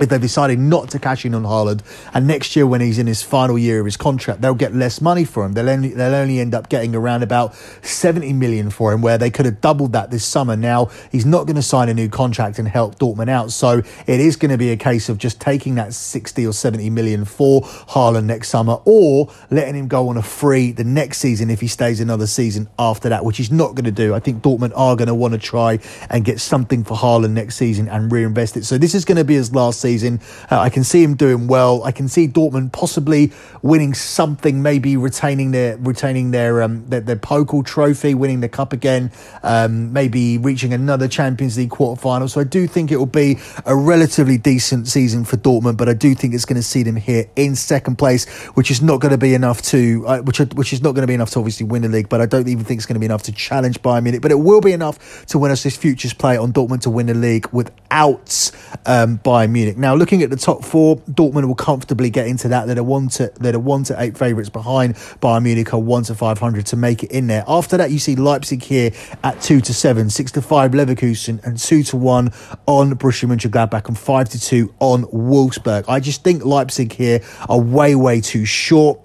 if 0.00 0.08
they've 0.08 0.20
decided 0.20 0.58
not 0.58 0.90
to 0.90 0.98
cash 0.98 1.24
in 1.24 1.34
on 1.34 1.42
Haaland, 1.42 1.80
and 2.14 2.26
next 2.26 2.54
year 2.54 2.66
when 2.66 2.80
he's 2.80 2.98
in 2.98 3.06
his 3.06 3.22
final 3.22 3.58
year 3.58 3.80
of 3.80 3.84
his 3.84 3.96
contract, 3.96 4.40
they'll 4.40 4.54
get 4.54 4.74
less 4.74 5.00
money 5.00 5.24
for 5.24 5.44
him. 5.44 5.54
They'll 5.54 5.68
only 5.68 5.88
they'll 5.88 6.14
only 6.14 6.38
end 6.38 6.54
up 6.54 6.68
getting 6.68 6.94
around 6.94 7.22
about 7.22 7.54
seventy 7.82 8.32
million 8.32 8.70
for 8.70 8.92
him, 8.92 9.02
where 9.02 9.18
they 9.18 9.30
could 9.30 9.44
have 9.44 9.60
doubled 9.60 9.92
that 9.94 10.10
this 10.12 10.24
summer. 10.24 10.54
Now 10.54 10.90
he's 11.10 11.26
not 11.26 11.46
going 11.46 11.56
to 11.56 11.62
sign 11.62 11.88
a 11.88 11.94
new 11.94 12.08
contract 12.08 12.60
and 12.60 12.68
help 12.68 12.98
Dortmund 12.98 13.28
out, 13.28 13.50
so 13.50 13.82
it 14.06 14.20
is 14.20 14.36
going 14.36 14.52
to 14.52 14.58
be 14.58 14.70
a 14.70 14.76
case 14.76 15.08
of 15.08 15.18
just 15.18 15.40
taking 15.40 15.74
that 15.74 15.92
sixty 15.94 16.46
or 16.46 16.52
seventy 16.52 16.90
million 16.90 17.24
for 17.24 17.62
Haaland 17.62 18.26
next 18.26 18.50
summer, 18.50 18.78
or 18.84 19.32
letting 19.50 19.74
him 19.74 19.88
go 19.88 20.08
on 20.10 20.16
a 20.16 20.22
free 20.22 20.70
the 20.70 20.84
next 20.84 21.18
season 21.18 21.50
if 21.50 21.60
he 21.60 21.66
stays 21.66 21.98
another 21.98 22.28
season 22.28 22.68
after 22.78 23.08
that, 23.08 23.24
which 23.24 23.38
he's 23.38 23.50
not 23.50 23.74
going 23.74 23.84
to 23.84 23.90
do. 23.90 24.14
I 24.14 24.20
think 24.20 24.44
Dortmund 24.44 24.74
are 24.76 24.94
going 24.94 25.08
to 25.08 25.14
want 25.14 25.34
to 25.34 25.38
try 25.38 25.80
and 26.08 26.24
get 26.24 26.40
something 26.40 26.84
for 26.84 26.96
Haaland 26.96 27.32
next 27.32 27.56
season 27.56 27.88
and 27.88 28.12
reinvest 28.12 28.56
it. 28.56 28.64
So 28.64 28.78
this 28.78 28.94
is 28.94 29.04
going 29.04 29.16
to 29.16 29.24
be 29.24 29.34
his 29.34 29.52
last 29.52 29.80
season 29.80 29.87
season. 29.88 30.20
Uh, 30.50 30.58
I 30.60 30.70
can 30.70 30.84
see 30.84 31.02
him 31.02 31.14
doing 31.14 31.46
well. 31.46 31.82
I 31.82 31.92
can 31.92 32.08
see 32.08 32.28
Dortmund 32.28 32.72
possibly 32.72 33.32
winning 33.62 33.94
something, 33.94 34.62
maybe 34.62 34.96
retaining 34.96 35.50
their 35.52 35.78
retaining 35.78 36.30
their 36.30 36.62
um, 36.62 36.86
their, 36.88 37.00
their 37.00 37.16
Pokal 37.16 37.64
trophy, 37.64 38.14
winning 38.14 38.40
the 38.40 38.48
cup 38.48 38.72
again, 38.72 39.10
um, 39.42 39.92
maybe 39.92 40.36
reaching 40.36 40.72
another 40.74 41.08
Champions 41.08 41.56
League 41.56 41.70
quarter 41.70 42.00
final. 42.00 42.28
So 42.28 42.40
I 42.40 42.44
do 42.44 42.66
think 42.66 42.92
it 42.92 42.96
will 42.96 43.06
be 43.24 43.38
a 43.64 43.74
relatively 43.74 44.36
decent 44.36 44.88
season 44.88 45.24
for 45.24 45.36
Dortmund, 45.38 45.78
but 45.78 45.88
I 45.88 45.94
do 45.94 46.14
think 46.14 46.34
it's 46.34 46.44
going 46.44 46.60
to 46.60 46.68
see 46.74 46.82
them 46.82 46.96
here 46.96 47.24
in 47.36 47.56
second 47.56 47.96
place, 47.96 48.26
which 48.58 48.70
is 48.70 48.82
not 48.82 49.00
going 49.00 49.12
to 49.12 49.18
be 49.18 49.32
enough 49.32 49.62
to 49.72 50.04
uh, 50.06 50.18
which 50.20 50.38
which 50.60 50.72
is 50.72 50.82
not 50.82 50.92
going 50.92 51.02
to 51.02 51.12
be 51.12 51.14
enough 51.14 51.30
to 51.30 51.38
obviously 51.38 51.66
win 51.66 51.82
the 51.82 51.88
league. 51.88 52.10
But 52.10 52.20
I 52.20 52.26
don't 52.26 52.48
even 52.48 52.64
think 52.64 52.78
it's 52.78 52.86
going 52.86 53.00
to 53.00 53.00
be 53.00 53.06
enough 53.06 53.22
to 53.24 53.32
challenge 53.32 53.80
Bayern 53.80 54.02
Munich. 54.02 54.20
But 54.20 54.32
it 54.32 54.40
will 54.48 54.60
be 54.60 54.72
enough 54.72 55.24
to 55.26 55.38
win 55.38 55.50
us 55.50 55.62
this 55.62 55.76
futures 55.76 56.12
play 56.12 56.36
on 56.36 56.52
Dortmund 56.52 56.82
to 56.82 56.90
win 56.90 57.06
the 57.06 57.14
league 57.14 57.48
without 57.52 58.50
um, 58.84 59.18
Bayern 59.24 59.50
Munich. 59.50 59.77
Now, 59.78 59.94
looking 59.94 60.24
at 60.24 60.30
the 60.30 60.36
top 60.36 60.64
four, 60.64 60.96
Dortmund 60.96 61.46
will 61.46 61.54
comfortably 61.54 62.10
get 62.10 62.26
into 62.26 62.48
that. 62.48 62.66
They're 62.66 62.80
a 62.80 62.82
one 62.82 63.08
to 63.10 63.32
they're 63.36 63.54
a 63.54 63.60
one 63.60 63.84
to 63.84 64.00
eight 64.02 64.18
favourites 64.18 64.50
behind 64.50 64.96
Bayern 65.20 65.44
Munich 65.44 65.72
are 65.72 65.78
one 65.78 66.02
to 66.04 66.16
five 66.16 66.38
hundred 66.38 66.66
to 66.66 66.76
make 66.76 67.04
it 67.04 67.12
in 67.12 67.28
there. 67.28 67.44
After 67.46 67.76
that, 67.76 67.92
you 67.92 68.00
see 68.00 68.16
Leipzig 68.16 68.62
here 68.62 68.90
at 69.22 69.40
two 69.40 69.60
to 69.60 69.72
seven, 69.72 70.10
six 70.10 70.32
to 70.32 70.42
five 70.42 70.72
Leverkusen, 70.72 71.44
and 71.44 71.56
two 71.58 71.84
to 71.84 71.96
one 71.96 72.32
on 72.66 72.90
Borussia 72.94 73.28
Mönchengladbach, 73.28 73.86
and 73.86 73.96
five 73.96 74.28
to 74.30 74.40
two 74.40 74.74
on 74.80 75.04
Wolfsburg. 75.04 75.84
I 75.88 76.00
just 76.00 76.24
think 76.24 76.44
Leipzig 76.44 76.92
here 76.92 77.20
are 77.48 77.60
way 77.60 77.94
way 77.94 78.20
too 78.20 78.44
short. 78.44 79.00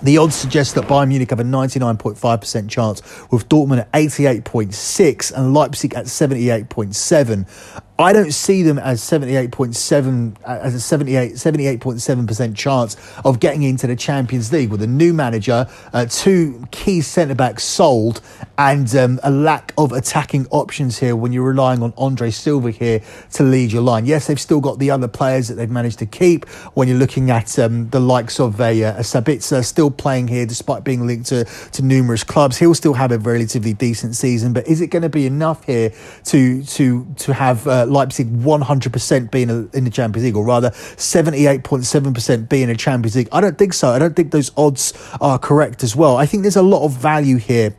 The 0.00 0.16
odds 0.18 0.36
suggest 0.36 0.76
that 0.76 0.84
Bayern 0.84 1.08
Munich 1.08 1.30
have 1.30 1.40
a 1.40 1.44
99.5% 1.44 2.68
chance, 2.68 3.02
with 3.32 3.48
Dortmund 3.48 3.80
at 3.80 3.92
88.6 3.92 5.32
and 5.32 5.52
Leipzig 5.52 5.94
at 5.94 6.04
78.7. 6.04 7.82
I 7.98 8.12
don't 8.12 8.32
see 8.32 8.62
them 8.62 8.78
as 8.78 9.00
78.7 9.00 10.36
as 10.44 10.74
a 10.76 10.80
78 10.80 11.32
78.7% 11.32 12.54
chance 12.54 12.96
of 13.24 13.40
getting 13.40 13.64
into 13.64 13.88
the 13.88 13.96
Champions 13.96 14.52
League 14.52 14.70
with 14.70 14.82
a 14.82 14.86
new 14.86 15.12
manager, 15.12 15.66
uh, 15.92 16.06
two 16.08 16.64
key 16.70 17.00
centre 17.00 17.34
backs 17.34 17.64
sold, 17.64 18.20
and 18.58 18.94
um, 18.96 19.20
a 19.22 19.30
lack 19.30 19.72
of 19.78 19.92
attacking 19.92 20.44
options 20.50 20.98
here 20.98 21.14
when 21.14 21.32
you're 21.32 21.44
relying 21.44 21.80
on 21.80 21.94
Andre 21.96 22.30
Silva 22.30 22.72
here 22.72 23.00
to 23.32 23.44
lead 23.44 23.70
your 23.70 23.82
line. 23.82 24.04
Yes, 24.04 24.26
they've 24.26 24.40
still 24.40 24.60
got 24.60 24.80
the 24.80 24.90
other 24.90 25.06
players 25.06 25.46
that 25.46 25.54
they've 25.54 25.70
managed 25.70 26.00
to 26.00 26.06
keep. 26.06 26.48
When 26.74 26.88
you're 26.88 26.98
looking 26.98 27.30
at 27.30 27.56
um, 27.60 27.88
the 27.90 28.00
likes 28.00 28.40
of 28.40 28.60
a, 28.60 28.82
a 28.82 28.94
Sabitzer 29.00 29.64
still 29.64 29.92
playing 29.92 30.26
here 30.26 30.44
despite 30.44 30.82
being 30.82 31.06
linked 31.06 31.26
to, 31.26 31.44
to 31.44 31.82
numerous 31.82 32.24
clubs, 32.24 32.58
he'll 32.58 32.74
still 32.74 32.94
have 32.94 33.12
a 33.12 33.18
relatively 33.18 33.74
decent 33.74 34.16
season. 34.16 34.52
But 34.52 34.66
is 34.66 34.80
it 34.80 34.88
going 34.88 35.02
to 35.02 35.08
be 35.08 35.24
enough 35.24 35.64
here 35.64 35.92
to 36.24 36.62
to 36.64 37.06
to 37.16 37.32
have 37.32 37.66
uh, 37.68 37.86
Leipzig 37.86 38.28
100% 38.28 39.30
being 39.30 39.50
a, 39.50 39.68
in 39.76 39.84
the 39.84 39.90
Champions 39.90 40.24
League, 40.24 40.36
or 40.36 40.44
rather 40.44 40.70
78.7% 40.70 42.48
being 42.48 42.70
a 42.70 42.74
Champions 42.74 43.14
League? 43.14 43.28
I 43.30 43.40
don't 43.40 43.56
think 43.56 43.72
so. 43.72 43.90
I 43.90 44.00
don't 44.00 44.16
think 44.16 44.32
those 44.32 44.50
odds 44.56 44.94
are 45.20 45.38
correct 45.38 45.84
as 45.84 45.94
well. 45.94 46.16
I 46.16 46.26
think 46.26 46.42
there's 46.42 46.56
a 46.56 46.62
lot 46.62 46.84
of 46.84 46.92
value 46.92 47.36
here 47.36 47.76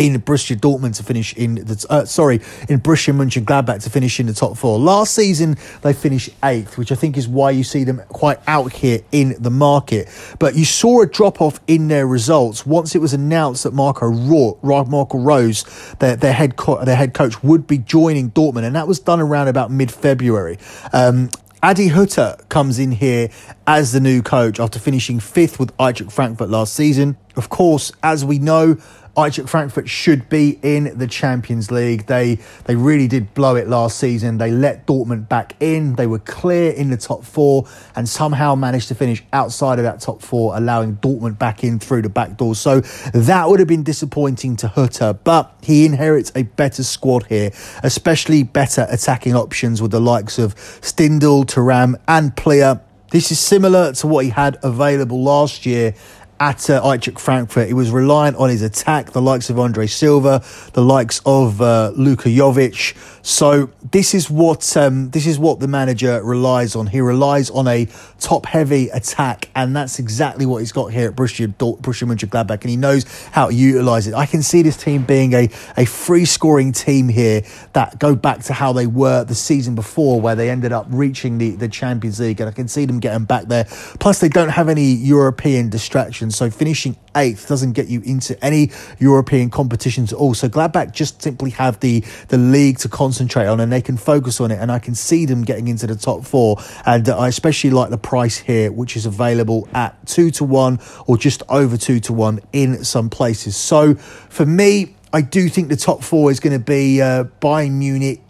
in 0.00 0.18
Borussia 0.22 0.56
Dortmund 0.56 0.96
to 0.96 1.02
finish 1.02 1.34
in 1.34 1.56
the 1.56 1.86
uh, 1.90 2.04
sorry 2.06 2.36
in 2.70 2.80
Borussia 2.80 3.14
Mönchengladbach 3.14 3.82
to 3.82 3.90
finish 3.90 4.18
in 4.18 4.26
the 4.26 4.32
top 4.32 4.56
four. 4.56 4.78
Last 4.78 5.14
season 5.14 5.56
they 5.82 5.92
finished 5.92 6.30
eighth, 6.42 6.78
which 6.78 6.90
I 6.90 6.94
think 6.94 7.18
is 7.18 7.28
why 7.28 7.50
you 7.50 7.62
see 7.62 7.84
them 7.84 8.00
quite 8.08 8.38
out 8.46 8.72
here 8.72 9.00
in 9.12 9.36
the 9.38 9.50
market. 9.50 10.08
But 10.38 10.56
you 10.56 10.64
saw 10.64 11.02
a 11.02 11.06
drop 11.06 11.42
off 11.42 11.60
in 11.66 11.88
their 11.88 12.06
results 12.06 12.64
once 12.64 12.94
it 12.94 12.98
was 12.98 13.12
announced 13.12 13.64
that 13.64 13.74
Marco 13.74 14.06
Ro- 14.06 14.58
Marco 14.62 15.18
Rose, 15.18 15.64
their 15.98 16.16
their 16.16 16.32
head 16.32 16.56
co- 16.56 16.82
their 16.82 16.96
head 16.96 17.12
coach, 17.12 17.42
would 17.42 17.66
be 17.66 17.76
joining 17.76 18.30
Dortmund, 18.30 18.64
and 18.64 18.74
that 18.76 18.88
was 18.88 19.00
done 19.00 19.20
around 19.20 19.48
about 19.48 19.70
mid 19.70 19.92
February. 19.92 20.58
Um, 20.94 21.28
Adi 21.62 21.90
Hütter 21.90 22.48
comes 22.48 22.78
in 22.78 22.90
here 22.90 23.28
as 23.66 23.92
the 23.92 24.00
new 24.00 24.22
coach 24.22 24.58
after 24.58 24.78
finishing 24.78 25.20
fifth 25.20 25.60
with 25.60 25.76
Eintracht 25.76 26.10
Frankfurt 26.10 26.48
last 26.48 26.72
season. 26.72 27.18
Of 27.36 27.50
course, 27.50 27.92
as 28.02 28.24
we 28.24 28.38
know, 28.38 28.78
Eintracht 29.20 29.48
Frankfurt 29.48 29.88
should 29.88 30.28
be 30.28 30.58
in 30.62 30.96
the 30.98 31.06
Champions 31.06 31.70
League. 31.70 32.06
They 32.06 32.38
they 32.64 32.74
really 32.74 33.06
did 33.06 33.34
blow 33.34 33.56
it 33.56 33.68
last 33.68 33.98
season. 33.98 34.38
They 34.38 34.50
let 34.50 34.86
Dortmund 34.86 35.28
back 35.28 35.54
in. 35.60 35.96
They 35.96 36.06
were 36.06 36.18
clear 36.18 36.72
in 36.72 36.90
the 36.90 36.96
top 36.96 37.24
four 37.24 37.66
and 37.94 38.08
somehow 38.08 38.54
managed 38.54 38.88
to 38.88 38.94
finish 38.94 39.22
outside 39.32 39.78
of 39.78 39.84
that 39.84 40.00
top 40.00 40.22
four, 40.22 40.56
allowing 40.56 40.96
Dortmund 40.96 41.38
back 41.38 41.64
in 41.64 41.78
through 41.78 42.02
the 42.02 42.08
back 42.08 42.36
door. 42.36 42.54
So 42.54 42.80
that 43.12 43.48
would 43.48 43.58
have 43.58 43.68
been 43.68 43.82
disappointing 43.82 44.56
to 44.56 44.68
Hütter, 44.68 45.18
but 45.22 45.54
he 45.62 45.84
inherits 45.84 46.32
a 46.34 46.44
better 46.44 46.82
squad 46.82 47.26
here, 47.26 47.50
especially 47.82 48.42
better 48.42 48.86
attacking 48.90 49.34
options 49.34 49.82
with 49.82 49.90
the 49.90 50.00
likes 50.00 50.38
of 50.38 50.54
Stindl, 50.80 51.44
Thuram, 51.44 52.00
and 52.08 52.34
Pléa. 52.34 52.80
This 53.10 53.32
is 53.32 53.40
similar 53.40 53.92
to 53.94 54.06
what 54.06 54.24
he 54.24 54.30
had 54.30 54.56
available 54.62 55.20
last 55.20 55.66
year 55.66 55.94
at 56.40 56.70
uh, 56.70 56.82
Eintracht 56.82 57.20
Frankfurt. 57.20 57.68
He 57.68 57.74
was 57.74 57.90
reliant 57.90 58.36
on 58.38 58.48
his 58.48 58.62
attack, 58.62 59.12
the 59.12 59.20
likes 59.20 59.50
of 59.50 59.58
Andre 59.58 59.86
Silva, 59.86 60.42
the 60.72 60.82
likes 60.82 61.20
of 61.26 61.60
uh, 61.60 61.92
Luka 61.94 62.30
Jovic. 62.30 62.96
So 63.22 63.68
this 63.90 64.14
is 64.14 64.30
what 64.30 64.74
um, 64.78 65.10
this 65.10 65.26
is 65.26 65.38
what 65.38 65.60
the 65.60 65.68
manager 65.68 66.22
relies 66.24 66.74
on. 66.74 66.86
He 66.86 67.02
relies 67.02 67.50
on 67.50 67.68
a 67.68 67.86
top-heavy 68.18 68.88
attack, 68.88 69.50
and 69.54 69.76
that's 69.76 69.98
exactly 69.98 70.46
what 70.46 70.58
he's 70.58 70.72
got 70.72 70.86
here 70.86 71.10
at 71.10 71.16
Borussia, 71.16 71.48
Borussia 71.48 72.08
Mönchengladbach, 72.08 72.62
and 72.62 72.70
he 72.70 72.78
knows 72.78 73.04
how 73.32 73.48
to 73.48 73.54
utilise 73.54 74.06
it. 74.06 74.14
I 74.14 74.24
can 74.24 74.42
see 74.42 74.62
this 74.62 74.78
team 74.78 75.02
being 75.02 75.34
a, 75.34 75.50
a 75.76 75.84
free-scoring 75.84 76.72
team 76.72 77.10
here 77.10 77.42
that 77.74 77.98
go 77.98 78.14
back 78.14 78.40
to 78.44 78.54
how 78.54 78.72
they 78.72 78.86
were 78.86 79.24
the 79.24 79.34
season 79.34 79.74
before, 79.74 80.18
where 80.18 80.34
they 80.34 80.48
ended 80.48 80.72
up 80.72 80.86
reaching 80.88 81.36
the, 81.36 81.50
the 81.50 81.68
Champions 81.68 82.20
League, 82.20 82.40
and 82.40 82.48
I 82.48 82.52
can 82.52 82.68
see 82.68 82.86
them 82.86 83.00
getting 83.00 83.26
back 83.26 83.44
there. 83.44 83.66
Plus, 83.98 84.20
they 84.20 84.30
don't 84.30 84.48
have 84.48 84.70
any 84.70 84.92
European 84.94 85.68
distractions, 85.68 86.29
so 86.32 86.50
finishing 86.50 86.96
eighth 87.16 87.48
doesn't 87.48 87.72
get 87.72 87.88
you 87.88 88.00
into 88.02 88.42
any 88.44 88.70
European 88.98 89.50
competitions 89.50 90.12
at 90.12 90.18
all. 90.18 90.34
So 90.34 90.48
Gladbach 90.48 90.92
just 90.92 91.22
simply 91.22 91.50
have 91.50 91.80
the 91.80 92.04
the 92.28 92.38
league 92.38 92.78
to 92.78 92.88
concentrate 92.88 93.46
on, 93.46 93.60
and 93.60 93.72
they 93.72 93.82
can 93.82 93.96
focus 93.96 94.40
on 94.40 94.50
it. 94.50 94.58
And 94.58 94.70
I 94.70 94.78
can 94.78 94.94
see 94.94 95.26
them 95.26 95.42
getting 95.42 95.68
into 95.68 95.86
the 95.86 95.96
top 95.96 96.24
four. 96.24 96.58
And 96.86 97.08
I 97.08 97.28
especially 97.28 97.70
like 97.70 97.90
the 97.90 97.98
price 97.98 98.36
here, 98.36 98.72
which 98.72 98.96
is 98.96 99.06
available 99.06 99.68
at 99.74 100.06
two 100.06 100.30
to 100.32 100.44
one 100.44 100.78
or 101.06 101.16
just 101.16 101.42
over 101.48 101.76
two 101.76 102.00
to 102.00 102.12
one 102.12 102.40
in 102.52 102.84
some 102.84 103.10
places. 103.10 103.56
So 103.56 103.94
for 103.94 104.46
me. 104.46 104.96
I 105.12 105.22
do 105.22 105.48
think 105.48 105.70
the 105.70 105.76
top 105.76 106.04
four 106.04 106.30
is 106.30 106.38
going 106.38 106.56
to 106.56 106.64
be 106.64 107.02
uh, 107.02 107.24
Bayern 107.40 107.72
Munich, 107.72 108.22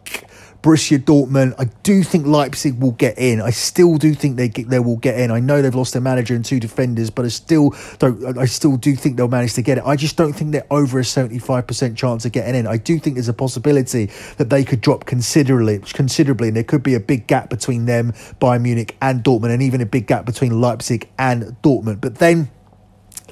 Borussia 0.63 0.99
Dortmund. 0.99 1.55
I 1.59 1.65
do 1.83 2.03
think 2.03 2.27
Leipzig 2.27 2.79
will 2.81 2.93
get 2.93 3.19
in. 3.19 3.41
I 3.41 3.51
still 3.51 3.97
do 3.97 4.15
think 4.15 4.37
they 4.37 4.49
get, 4.49 4.69
they 4.69 4.79
will 4.79 4.97
get 4.97 5.19
in. 5.19 5.31
I 5.31 5.41
know 5.41 5.63
they've 5.63 5.75
lost 5.75 5.95
their 5.95 6.03
manager 6.03 6.35
and 6.35 6.45
two 6.45 6.61
defenders, 6.61 7.09
but 7.11 7.25
I 7.25 7.29
still 7.29 7.75
don't. 7.99 8.39
I 8.39 8.45
still 8.45 8.77
do 8.77 8.95
think 8.95 9.17
they'll 9.17 9.29
manage 9.29 9.55
to 9.55 9.63
get 9.63 9.79
it. 9.79 9.85
I 9.87 9.97
just 9.97 10.17
don't 10.17 10.33
think 10.33 10.53
they're 10.53 10.67
over 10.71 10.99
a 10.99 11.05
seventy 11.05 11.39
five 11.39 11.67
percent 11.67 11.97
chance 11.97 12.25
of 12.25 12.33
getting 12.33 12.55
in. 12.55 12.67
I 12.67 12.77
do 12.77 12.99
think 12.99 13.17
there's 13.17 13.29
a 13.29 13.35
possibility 13.35 14.11
that 14.37 14.51
they 14.51 14.65
could 14.65 14.81
drop 14.81 15.07
considerably, 15.07 15.79
considerably, 15.79 16.49
and 16.49 16.57
there 16.57 16.65
could 16.65 16.83
be 16.83 16.95
a 16.95 17.01
big 17.01 17.27
gap 17.27 17.49
between 17.49 17.87
them, 17.87 18.13
Bayern 18.41 18.63
Munich, 18.63 18.97
and 19.01 19.25
Dortmund, 19.25 19.53
and 19.55 19.63
even 19.63 19.81
a 19.81 19.87
big 19.87 20.07
gap 20.07 20.27
between 20.27 20.61
Leipzig 20.61 21.09
and 21.19 21.57
Dortmund. 21.63 22.01
But 22.01 22.17
then 22.17 22.51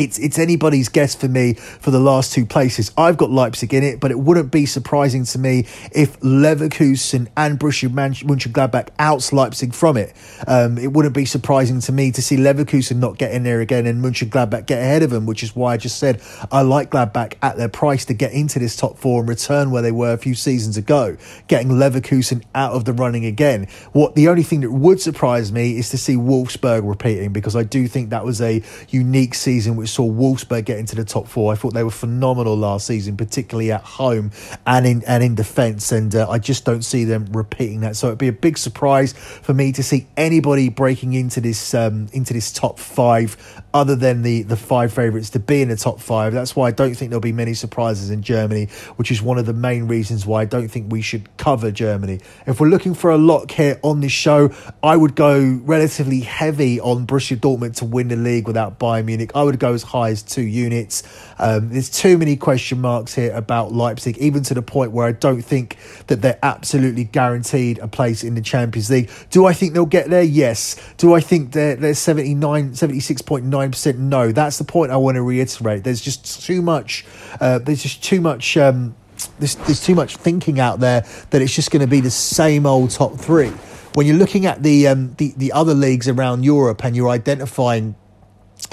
it's 0.00 0.18
it's 0.18 0.38
anybody's 0.38 0.88
guess 0.88 1.14
for 1.14 1.28
me 1.28 1.54
for 1.54 1.90
the 1.90 1.98
last 1.98 2.32
two 2.32 2.46
places. 2.46 2.92
I've 2.96 3.16
got 3.16 3.30
Leipzig 3.30 3.74
in 3.74 3.82
it, 3.82 4.00
but 4.00 4.10
it 4.10 4.18
wouldn't 4.18 4.50
be 4.50 4.66
surprising 4.66 5.24
to 5.24 5.38
me 5.38 5.66
if 5.92 6.18
Leverkusen 6.20 7.28
and 7.36 7.58
Borussia 7.58 7.88
Mönchengladbach 7.88 8.88
outs 8.98 9.32
Leipzig 9.32 9.74
from 9.74 9.96
it. 9.96 10.14
Um, 10.46 10.78
it 10.78 10.92
wouldn't 10.92 11.14
be 11.14 11.24
surprising 11.24 11.80
to 11.80 11.92
me 11.92 12.10
to 12.12 12.22
see 12.22 12.36
Leverkusen 12.36 12.96
not 12.96 13.18
get 13.18 13.32
in 13.32 13.42
there 13.42 13.60
again 13.60 13.86
and 13.86 14.02
Mönchengladbach 14.02 14.66
get 14.66 14.78
ahead 14.78 15.02
of 15.02 15.10
them, 15.10 15.26
which 15.26 15.42
is 15.42 15.54
why 15.54 15.74
I 15.74 15.76
just 15.76 15.98
said 15.98 16.22
I 16.50 16.62
like 16.62 16.90
Gladbach 16.90 17.34
at 17.42 17.56
their 17.56 17.68
price 17.68 18.04
to 18.06 18.14
get 18.14 18.32
into 18.32 18.58
this 18.58 18.76
top 18.76 18.98
four 18.98 19.20
and 19.20 19.28
return 19.28 19.70
where 19.70 19.82
they 19.82 19.92
were 19.92 20.12
a 20.12 20.18
few 20.18 20.34
seasons 20.34 20.76
ago, 20.76 21.16
getting 21.48 21.68
Leverkusen 21.68 22.44
out 22.54 22.72
of 22.72 22.84
the 22.84 22.92
running 22.92 23.24
again. 23.24 23.66
What 23.92 24.14
the 24.14 24.28
only 24.28 24.42
thing 24.42 24.60
that 24.60 24.70
would 24.70 25.00
surprise 25.00 25.52
me 25.52 25.78
is 25.78 25.90
to 25.90 25.98
see 25.98 26.14
Wolfsburg 26.14 26.88
repeating 26.88 27.32
because 27.32 27.56
I 27.56 27.62
do 27.62 27.88
think 27.88 28.10
that 28.10 28.24
was 28.24 28.40
a 28.40 28.62
unique 28.88 29.34
season 29.34 29.76
which 29.76 29.87
saw 29.88 30.08
Wolfsburg 30.08 30.64
get 30.64 30.78
into 30.78 30.94
the 30.94 31.04
top 31.04 31.26
four. 31.26 31.52
I 31.52 31.56
thought 31.56 31.74
they 31.74 31.82
were 31.82 31.90
phenomenal 31.90 32.56
last 32.56 32.86
season, 32.86 33.16
particularly 33.16 33.72
at 33.72 33.82
home 33.82 34.30
and 34.66 34.86
in 34.86 35.02
and 35.06 35.22
in 35.22 35.34
defence. 35.34 35.92
And 35.92 36.14
uh, 36.14 36.28
I 36.30 36.38
just 36.38 36.64
don't 36.64 36.82
see 36.82 37.04
them 37.04 37.26
repeating 37.32 37.80
that. 37.80 37.96
So 37.96 38.08
it'd 38.08 38.18
be 38.18 38.28
a 38.28 38.32
big 38.32 38.58
surprise 38.58 39.12
for 39.12 39.54
me 39.54 39.72
to 39.72 39.82
see 39.82 40.06
anybody 40.16 40.68
breaking 40.68 41.14
into 41.14 41.40
this 41.40 41.74
um, 41.74 42.08
into 42.12 42.32
this 42.32 42.52
top 42.52 42.78
five, 42.78 43.62
other 43.74 43.96
than 43.96 44.22
the 44.22 44.42
the 44.42 44.56
five 44.56 44.92
favourites 44.92 45.30
to 45.30 45.38
be 45.38 45.62
in 45.62 45.68
the 45.68 45.76
top 45.76 46.00
five. 46.00 46.32
That's 46.32 46.54
why 46.54 46.68
I 46.68 46.70
don't 46.70 46.94
think 46.94 47.10
there'll 47.10 47.20
be 47.20 47.32
many 47.32 47.54
surprises 47.54 48.10
in 48.10 48.22
Germany, 48.22 48.66
which 48.96 49.10
is 49.10 49.22
one 49.22 49.38
of 49.38 49.46
the 49.46 49.52
main 49.52 49.88
reasons 49.88 50.26
why 50.26 50.42
I 50.42 50.44
don't 50.44 50.68
think 50.68 50.92
we 50.92 51.02
should 51.02 51.34
cover 51.36 51.70
Germany. 51.70 52.20
If 52.46 52.60
we're 52.60 52.68
looking 52.68 52.94
for 52.94 53.10
a 53.10 53.18
lock 53.18 53.50
here 53.50 53.78
on 53.82 54.00
this 54.00 54.12
show, 54.12 54.50
I 54.82 54.96
would 54.96 55.14
go 55.14 55.60
relatively 55.64 56.20
heavy 56.20 56.80
on 56.80 57.06
Borussia 57.06 57.36
Dortmund 57.36 57.76
to 57.76 57.84
win 57.84 58.08
the 58.08 58.16
league 58.16 58.46
without 58.46 58.78
Bayern 58.78 59.06
Munich. 59.06 59.30
I 59.34 59.42
would 59.42 59.58
go 59.58 59.72
as 59.78 59.84
high 59.84 60.10
as 60.10 60.22
two 60.22 60.42
units. 60.42 61.02
Um, 61.38 61.70
there's 61.70 61.88
too 61.88 62.18
many 62.18 62.36
question 62.36 62.80
marks 62.80 63.14
here 63.14 63.32
about 63.32 63.72
Leipzig, 63.72 64.18
even 64.18 64.42
to 64.44 64.54
the 64.54 64.62
point 64.62 64.90
where 64.90 65.06
I 65.06 65.12
don't 65.12 65.42
think 65.42 65.76
that 66.08 66.20
they're 66.20 66.38
absolutely 66.42 67.04
guaranteed 67.04 67.78
a 67.78 67.88
place 67.88 68.24
in 68.24 68.34
the 68.34 68.42
Champions 68.42 68.90
League. 68.90 69.10
Do 69.30 69.46
I 69.46 69.52
think 69.52 69.74
they'll 69.74 69.86
get 69.86 70.10
there? 70.10 70.22
Yes. 70.22 70.76
Do 70.96 71.14
I 71.14 71.20
think 71.20 71.52
they're, 71.52 71.76
they're 71.76 71.94
79, 71.94 72.72
76.9%? 72.72 73.98
No. 73.98 74.32
That's 74.32 74.58
the 74.58 74.64
point 74.64 74.90
I 74.90 74.96
want 74.96 75.14
to 75.14 75.22
reiterate. 75.22 75.84
There's 75.84 76.00
just 76.00 76.44
too 76.44 76.60
much, 76.60 77.06
uh, 77.40 77.60
there's 77.60 77.82
just 77.82 78.02
too 78.02 78.20
much. 78.20 78.56
Um, 78.56 78.96
there's, 79.38 79.56
there's 79.56 79.80
too 79.80 79.94
much 79.94 80.16
thinking 80.16 80.60
out 80.60 80.80
there 80.80 81.04
that 81.30 81.42
it's 81.42 81.54
just 81.54 81.70
going 81.70 81.80
to 81.80 81.88
be 81.88 82.00
the 82.00 82.10
same 82.10 82.66
old 82.66 82.90
top 82.90 83.18
three. 83.18 83.50
When 83.94 84.06
you're 84.06 84.16
looking 84.16 84.46
at 84.46 84.62
the 84.62 84.86
um, 84.86 85.14
the, 85.14 85.34
the 85.36 85.50
other 85.52 85.74
leagues 85.74 86.06
around 86.08 86.44
Europe 86.44 86.84
and 86.84 86.94
you're 86.94 87.08
identifying 87.08 87.96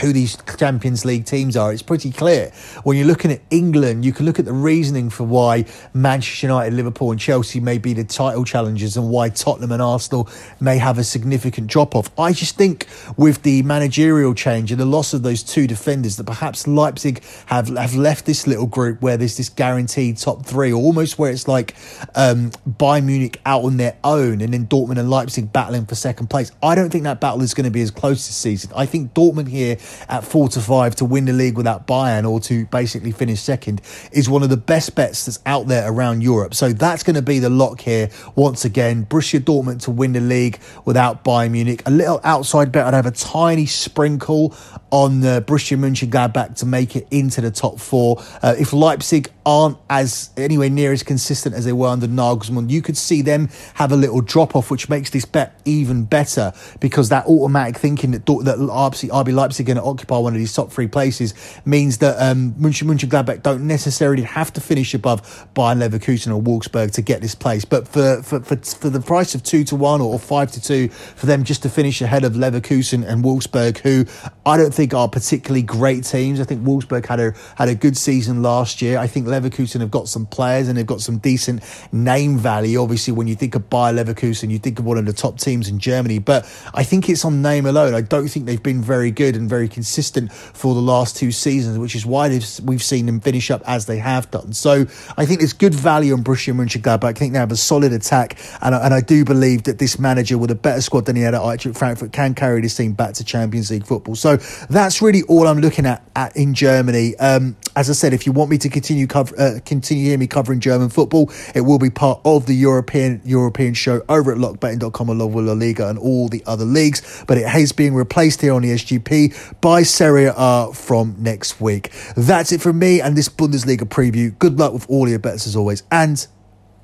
who 0.01 0.13
these 0.13 0.37
Champions 0.57 1.05
League 1.05 1.25
teams 1.25 1.55
are, 1.55 1.71
it's 1.71 1.81
pretty 1.81 2.11
clear. 2.11 2.51
When 2.83 2.97
you're 2.97 3.07
looking 3.07 3.31
at 3.31 3.41
England, 3.49 4.05
you 4.05 4.13
can 4.13 4.25
look 4.25 4.39
at 4.39 4.45
the 4.45 4.53
reasoning 4.53 5.09
for 5.09 5.23
why 5.23 5.65
Manchester 5.93 6.47
United, 6.47 6.73
Liverpool, 6.73 7.11
and 7.11 7.19
Chelsea 7.19 7.59
may 7.59 7.77
be 7.77 7.93
the 7.93 8.03
title 8.03 8.45
challengers 8.45 8.97
and 8.97 9.09
why 9.09 9.29
Tottenham 9.29 9.71
and 9.71 9.81
Arsenal 9.81 10.29
may 10.59 10.77
have 10.77 10.97
a 10.97 11.03
significant 11.03 11.67
drop 11.67 11.95
off. 11.95 12.09
I 12.19 12.33
just 12.33 12.57
think 12.57 12.87
with 13.17 13.43
the 13.43 13.63
managerial 13.63 14.33
change 14.33 14.71
and 14.71 14.79
the 14.79 14.85
loss 14.85 15.13
of 15.13 15.23
those 15.23 15.43
two 15.43 15.67
defenders, 15.67 16.17
that 16.17 16.25
perhaps 16.25 16.67
Leipzig 16.67 17.23
have, 17.47 17.69
have 17.69 17.95
left 17.95 18.25
this 18.25 18.47
little 18.47 18.67
group 18.67 19.01
where 19.01 19.17
there's 19.17 19.37
this 19.37 19.49
guaranteed 19.49 20.17
top 20.17 20.45
three, 20.45 20.71
or 20.71 20.81
almost 20.81 21.17
where 21.17 21.31
it's 21.31 21.47
like 21.47 21.75
um, 22.15 22.51
Bayern 22.67 23.05
Munich 23.05 23.39
out 23.45 23.63
on 23.63 23.77
their 23.77 23.97
own 24.03 24.41
and 24.41 24.53
then 24.53 24.67
Dortmund 24.67 24.99
and 24.99 25.09
Leipzig 25.09 25.51
battling 25.51 25.85
for 25.85 25.95
second 25.95 26.29
place. 26.29 26.51
I 26.61 26.75
don't 26.75 26.89
think 26.89 27.03
that 27.05 27.19
battle 27.21 27.41
is 27.41 27.53
going 27.53 27.65
to 27.65 27.71
be 27.71 27.81
as 27.81 27.91
close 27.91 28.27
this 28.27 28.35
season. 28.35 28.71
I 28.75 28.85
think 28.85 29.13
Dortmund 29.13 29.47
here 29.47 29.77
at 30.09 30.23
four 30.23 30.49
to 30.49 30.61
five 30.61 30.95
to 30.97 31.05
win 31.05 31.25
the 31.25 31.33
league 31.33 31.57
without 31.57 31.87
Bayern 31.87 32.29
or 32.29 32.39
to 32.41 32.65
basically 32.67 33.11
finish 33.11 33.41
second 33.41 33.81
is 34.11 34.29
one 34.29 34.43
of 34.43 34.49
the 34.49 34.57
best 34.57 34.95
bets 34.95 35.25
that's 35.25 35.39
out 35.45 35.67
there 35.67 35.91
around 35.91 36.21
Europe. 36.21 36.53
So 36.53 36.73
that's 36.73 37.03
going 37.03 37.15
to 37.15 37.21
be 37.21 37.39
the 37.39 37.49
lock 37.49 37.81
here 37.81 38.09
once 38.35 38.65
again. 38.65 39.05
Borussia 39.05 39.39
Dortmund 39.39 39.81
to 39.83 39.91
win 39.91 40.13
the 40.13 40.21
league 40.21 40.59
without 40.85 41.23
Bayern 41.23 41.51
Munich. 41.51 41.81
A 41.85 41.91
little 41.91 42.19
outside 42.23 42.71
bet. 42.71 42.85
I'd 42.87 42.93
have 42.93 43.05
a 43.05 43.11
tiny 43.11 43.65
sprinkle 43.65 44.55
on 44.91 45.23
uh, 45.25 45.41
Borussia 45.41 45.77
Mönchengladbach 45.77 46.55
to 46.57 46.65
make 46.65 46.95
it 46.95 47.07
into 47.11 47.41
the 47.41 47.51
top 47.51 47.79
four. 47.79 48.17
Uh, 48.41 48.55
if 48.57 48.71
Leipzig 48.71 49.29
aren't 49.45 49.77
as 49.89 50.29
anywhere 50.37 50.69
near 50.69 50.91
as 50.91 51.03
consistent 51.03 51.53
as 51.55 51.65
they 51.65 51.73
were 51.73 51.87
under 51.87 52.07
Nagelsmann, 52.07 52.69
you 52.69 52.81
could 52.81 52.97
see 52.97 53.21
them 53.21 53.49
have 53.75 53.91
a 53.91 53.95
little 53.95 54.21
drop 54.21 54.55
off, 54.55 54.71
which 54.71 54.89
makes 54.89 55.09
this 55.09 55.25
bet 55.25 55.59
even 55.65 56.03
better 56.03 56.53
because 56.79 57.09
that 57.09 57.25
automatic 57.25 57.77
thinking 57.77 58.11
that 58.11 58.25
that 58.25 58.57
RB 58.57 59.33
Leipzig 59.33 59.65
are 59.65 59.73
going 59.73 59.83
to 59.83 59.83
occupy 59.83 60.17
one 60.17 60.33
of 60.33 60.39
these 60.39 60.53
top 60.53 60.71
three 60.71 60.87
places 60.87 61.33
means 61.65 61.97
that 61.99 62.15
um, 62.19 62.53
Mönchengladbach 62.53 63.43
don't 63.43 63.67
necessarily 63.67 64.23
have 64.23 64.53
to 64.53 64.61
finish 64.61 64.93
above 64.93 65.21
Bayern 65.55 65.79
Leverkusen 65.79 66.35
or 66.35 66.41
Wolfsburg 66.41 66.91
to 66.93 67.01
get 67.01 67.21
this 67.21 67.35
place, 67.35 67.65
but 67.65 67.87
for 67.87 68.21
for, 68.23 68.39
for, 68.41 68.55
for 68.55 68.89
the 68.89 69.01
price 69.01 69.35
of 69.35 69.43
two 69.43 69.63
to 69.65 69.75
one 69.75 70.01
or 70.01 70.17
five 70.19 70.51
to 70.51 70.61
two 70.61 70.87
for 70.89 71.25
them 71.25 71.43
just 71.43 71.63
to 71.63 71.69
finish 71.69 72.01
ahead 72.01 72.23
of 72.23 72.33
Leverkusen 72.33 73.05
and 73.07 73.23
Wolfsburg, 73.23 73.79
who 73.79 74.05
I 74.45 74.57
don't 74.57 74.73
think 74.75 74.93
are 74.93 75.07
particularly 75.07 75.61
great 75.61 76.03
teams. 76.03 76.39
I 76.39 76.43
think 76.43 76.63
Wolfsburg 76.63 77.05
had 77.05 77.19
a 77.19 77.33
had 77.55 77.69
a 77.69 77.75
good 77.75 77.97
season 77.97 78.41
last 78.41 78.81
year. 78.81 78.97
I 78.97 79.07
think 79.07 79.27
Leverkusen 79.27 79.79
have 79.79 79.91
got 79.91 80.07
some 80.07 80.25
players 80.25 80.67
and 80.67 80.77
they've 80.77 80.85
got 80.85 81.01
some 81.01 81.17
decent 81.17 81.63
name 81.91 82.37
value. 82.37 82.81
Obviously, 82.81 83.13
when 83.13 83.27
you 83.27 83.35
think 83.35 83.55
of 83.55 83.69
Bayer 83.69 83.93
Leverkusen, 83.93 84.51
you 84.51 84.59
think 84.59 84.79
of 84.79 84.85
one 84.85 84.97
of 84.97 85.05
the 85.05 85.13
top 85.13 85.39
teams 85.39 85.67
in 85.67 85.79
Germany. 85.79 86.19
But 86.19 86.45
I 86.73 86.83
think 86.83 87.09
it's 87.09 87.25
on 87.25 87.41
name 87.41 87.65
alone. 87.65 87.93
I 87.93 88.01
don't 88.01 88.27
think 88.27 88.45
they've 88.45 88.61
been 88.61 88.81
very 88.81 89.11
good 89.11 89.35
and 89.35 89.49
very 89.49 89.67
consistent 89.67 90.31
for 90.31 90.75
the 90.75 90.81
last 90.81 91.15
two 91.15 91.31
seasons, 91.31 91.77
which 91.77 91.95
is 91.95 92.05
why 92.05 92.27
we've 92.63 92.83
seen 92.83 93.05
them 93.05 93.19
finish 93.19 93.49
up 93.49 93.61
as 93.65 93.85
they 93.85 93.97
have 93.97 94.29
done. 94.31 94.53
So 94.53 94.85
I 95.17 95.25
think 95.25 95.39
there's 95.39 95.53
good 95.53 95.73
value 95.73 96.13
on 96.13 96.23
Borussia 96.23 96.53
Mönchengladbach. 96.53 97.05
I 97.05 97.13
think 97.13 97.33
they 97.33 97.39
have 97.39 97.51
a 97.51 97.57
solid 97.57 97.93
attack, 97.93 98.37
and 98.61 98.75
I, 98.75 98.85
and 98.85 98.93
I 98.93 99.01
do 99.01 99.23
believe 99.23 99.63
that 99.63 99.79
this 99.79 99.97
manager 99.97 100.37
with 100.37 100.51
a 100.51 100.55
better 100.55 100.81
squad 100.81 101.05
than 101.05 101.15
he 101.15 101.21
had 101.21 101.33
at 101.33 101.41
Eintracht 101.41 101.77
Frankfurt 101.77 102.11
can 102.11 102.33
carry 102.33 102.61
this 102.61 102.75
team 102.75 102.93
back 102.93 103.13
to 103.15 103.23
Champions 103.23 103.71
League 103.71 103.85
football. 103.85 104.15
So 104.15 104.37
that's 104.69 105.01
really 105.01 105.23
all 105.23 105.47
I'm 105.47 105.59
looking 105.59 105.85
at, 105.85 106.03
at 106.15 106.35
in 106.35 106.53
Germany. 106.53 107.15
Um, 107.17 107.55
as 107.75 107.89
I 107.89 107.93
said, 107.93 108.13
if 108.13 108.25
you 108.25 108.31
want 108.31 108.49
me 108.49 108.57
to 108.59 108.69
continue 108.69 109.07
cover, 109.07 109.37
uh, 109.39 109.59
continue 109.65 110.17
me 110.17 110.27
covering 110.27 110.59
German 110.59 110.89
football, 110.89 111.31
it 111.53 111.61
will 111.61 111.79
be 111.79 111.89
part 111.89 112.21
of 112.25 112.45
the 112.45 112.53
European 112.53 113.21
European 113.25 113.73
show 113.73 114.03
over 114.07 114.31
at 114.31 114.37
lockbetting.com 114.37 115.09
along 115.09 115.33
with 115.33 115.45
La 115.45 115.53
Liga 115.53 115.89
and 115.89 115.99
all 115.99 116.29
the 116.29 116.43
other 116.45 116.65
leagues. 116.65 117.23
But 117.27 117.37
it 117.37 117.47
has 117.47 117.71
been 117.71 117.93
replaced 117.93 118.41
here 118.41 118.53
on 118.53 118.61
the 118.61 118.71
SGP 118.71 119.61
by 119.61 119.83
Serie 119.83 120.31
A 120.35 120.71
from 120.73 121.15
next 121.19 121.59
week. 121.59 121.91
That's 122.15 122.51
it 122.51 122.61
from 122.61 122.79
me 122.79 123.01
and 123.01 123.17
this 123.17 123.29
Bundesliga 123.29 123.81
preview. 123.81 124.37
Good 124.39 124.57
luck 124.59 124.73
with 124.73 124.89
all 124.89 125.09
your 125.09 125.19
bets 125.19 125.47
as 125.47 125.55
always, 125.55 125.83
and 125.91 126.25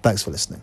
thanks 0.02 0.24
for 0.24 0.32
listening. 0.32 0.62